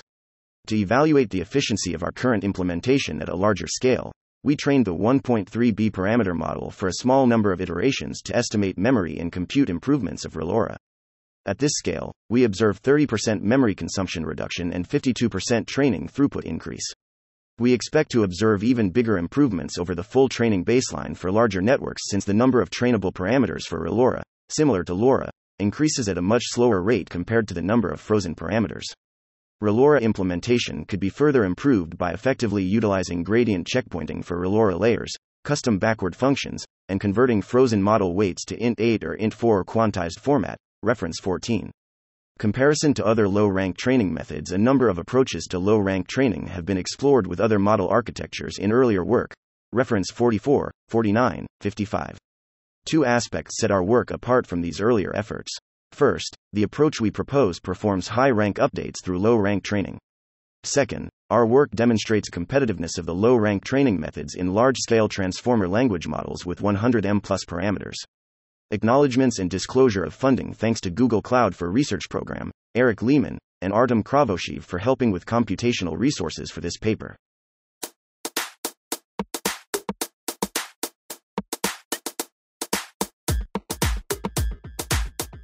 To 0.69 0.77
evaluate 0.77 1.31
the 1.31 1.41
efficiency 1.41 1.93
of 1.95 2.05
our 2.05 2.13
current 2.13 2.45
implementation 2.45 3.21
at 3.21 3.29
a 3.29 3.35
larger 3.35 3.67
scale, 3.67 4.13
we 4.45 4.55
trained 4.55 4.85
the 4.85 4.95
1.3B 4.95 5.91
parameter 5.91 6.37
model 6.37 6.71
for 6.71 6.87
a 6.89 6.95
small 6.95 7.27
number 7.27 7.53
of 7.53 7.61
iterations 7.61 8.23
to 8.23 8.37
estimate 8.37 8.79
memory 8.79 9.19
and 9.19 9.33
compute 9.33 9.71
improvements 9.71 10.25
of 10.25 10.35
ReLoRa. 10.35 10.77
At 11.47 11.59
this 11.59 11.73
scale, 11.75 12.13
we 12.29 12.45
observe 12.45 12.81
30% 12.81 13.41
memory 13.41 13.75
consumption 13.75 14.25
reduction 14.25 14.73
and 14.73 14.89
52% 14.89 15.67
training 15.67 16.09
throughput 16.09 16.45
increase. 16.45 16.93
We 17.59 17.73
expect 17.73 18.11
to 18.13 18.25
observe 18.25 18.65
even 18.65 18.91
bigger 18.91 19.19
improvements 19.19 19.79
over 19.79 19.95
the 19.95 20.03
full 20.03 20.29
training 20.29 20.65
baseline 20.65 21.17
for 21.17 21.31
larger 21.31 21.61
networks 21.61 22.03
since 22.09 22.25
the 22.25 22.33
number 22.35 22.61
of 22.61 22.71
trainable 22.71 23.13
parameters 23.13 23.67
for 23.67 23.79
ReLoRa, 23.85 24.23
similar 24.49 24.83
to 24.85 24.95
LoRa, 24.95 25.29
increases 25.59 26.09
at 26.09 26.19
a 26.19 26.23
much 26.23 26.43
slower 26.47 26.83
rate 26.83 27.11
compared 27.11 27.47
to 27.49 27.55
the 27.55 27.63
number 27.63 27.91
of 27.91 28.01
frozen 28.01 28.35
parameters. 28.35 28.85
ReLoRa 29.63 30.01
implementation 30.01 30.85
could 30.87 30.99
be 30.99 31.09
further 31.09 31.45
improved 31.45 31.97
by 31.99 32.13
effectively 32.13 32.65
utilizing 32.65 33.23
gradient 33.23 33.69
checkpointing 33.73 34.25
for 34.25 34.41
ReLoRa 34.41 34.79
layers, 34.79 35.13
custom 35.45 35.79
backward 35.79 36.17
functions, 36.17 36.65
and 36.89 37.01
converting 37.01 37.43
frozen 37.43 37.83
model 37.83 38.15
weights 38.15 38.45
to 38.47 38.57
int8 38.57 39.05
or 39.05 39.17
int4 39.17 39.65
quantized 39.65 40.19
format, 40.19 40.57
reference 40.83 41.21
14. 41.21 41.71
Comparison 42.39 42.93
to 42.95 43.07
other 43.07 43.29
low 43.29 43.47
rank 43.47 43.77
training 43.77 44.13
methods 44.13 44.51
A 44.51 44.59
number 44.59 44.89
of 44.89 44.99
approaches 44.99 45.45
to 45.51 45.61
low 45.61 45.79
rank 45.79 46.09
training 46.09 46.49
have 46.49 46.65
been 46.65 46.77
explored 46.77 47.27
with 47.27 47.41
other 47.41 47.59
model 47.59 47.89
architectures 47.89 48.59
in 48.59 48.73
earlier 48.73 49.05
work, 49.05 49.33
reference 49.73 50.11
44, 50.11 50.73
49, 50.89 51.47
55. 51.61 52.19
Two 52.85 53.05
aspects 53.05 53.61
set 53.61 53.71
our 53.71 53.85
work 53.85 54.11
apart 54.11 54.47
from 54.47 54.61
these 54.61 54.81
earlier 54.81 55.15
efforts. 55.15 55.57
First, 55.93 56.35
the 56.53 56.65
approach 56.65 57.01
we 57.01 57.11
propose 57.13 57.61
performs 57.61 58.09
high 58.09 58.31
rank 58.31 58.57
updates 58.57 59.05
through 59.05 59.21
low 59.21 59.37
rank 59.37 59.63
training. 59.63 59.99
Second, 60.65 61.09
our 61.31 61.47
work 61.47 61.71
demonstrates 61.71 62.29
competitiveness 62.29 62.99
of 62.99 63.07
the 63.07 63.15
low 63.15 63.37
rank 63.37 63.65
training 63.65 64.01
methods 64.01 64.35
in 64.35 64.53
large 64.53 64.79
scale 64.79 65.09
transformer 65.09 65.69
language 65.69 66.09
models 66.09 66.45
with 66.45 66.61
100M 66.61 67.23
plus 67.23 67.45
parameters. 67.45 67.97
Acknowledgements 68.73 69.39
and 69.39 69.51
disclosure 69.51 70.03
of 70.03 70.15
funding 70.15 70.55
thanks 70.55 70.81
to 70.81 70.89
Google 70.89 71.21
Cloud 71.21 71.55
for 71.55 71.71
Research 71.71 72.09
Program, 72.09 72.51
Eric 72.75 73.03
Lehman, 73.03 73.37
and 73.61 73.71
Artem 73.71 74.03
Kravoshev 74.03 74.63
for 74.63 74.79
helping 74.79 75.11
with 75.11 75.27
computational 75.27 75.99
resources 75.99 76.51
for 76.51 76.63
this 76.63 76.79
paper. 76.79 77.15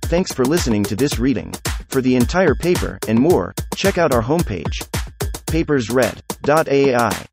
Thanks 0.04 0.32
for 0.32 0.46
listening 0.46 0.84
to 0.84 0.96
this 0.96 1.18
reading. 1.18 1.52
For 1.90 2.00
the 2.00 2.16
entire 2.16 2.54
paper 2.54 2.98
and 3.08 3.18
more, 3.18 3.52
check 3.76 3.98
out 3.98 4.14
our 4.14 4.22
homepage, 4.22 4.72
papersread.ai. 5.50 7.26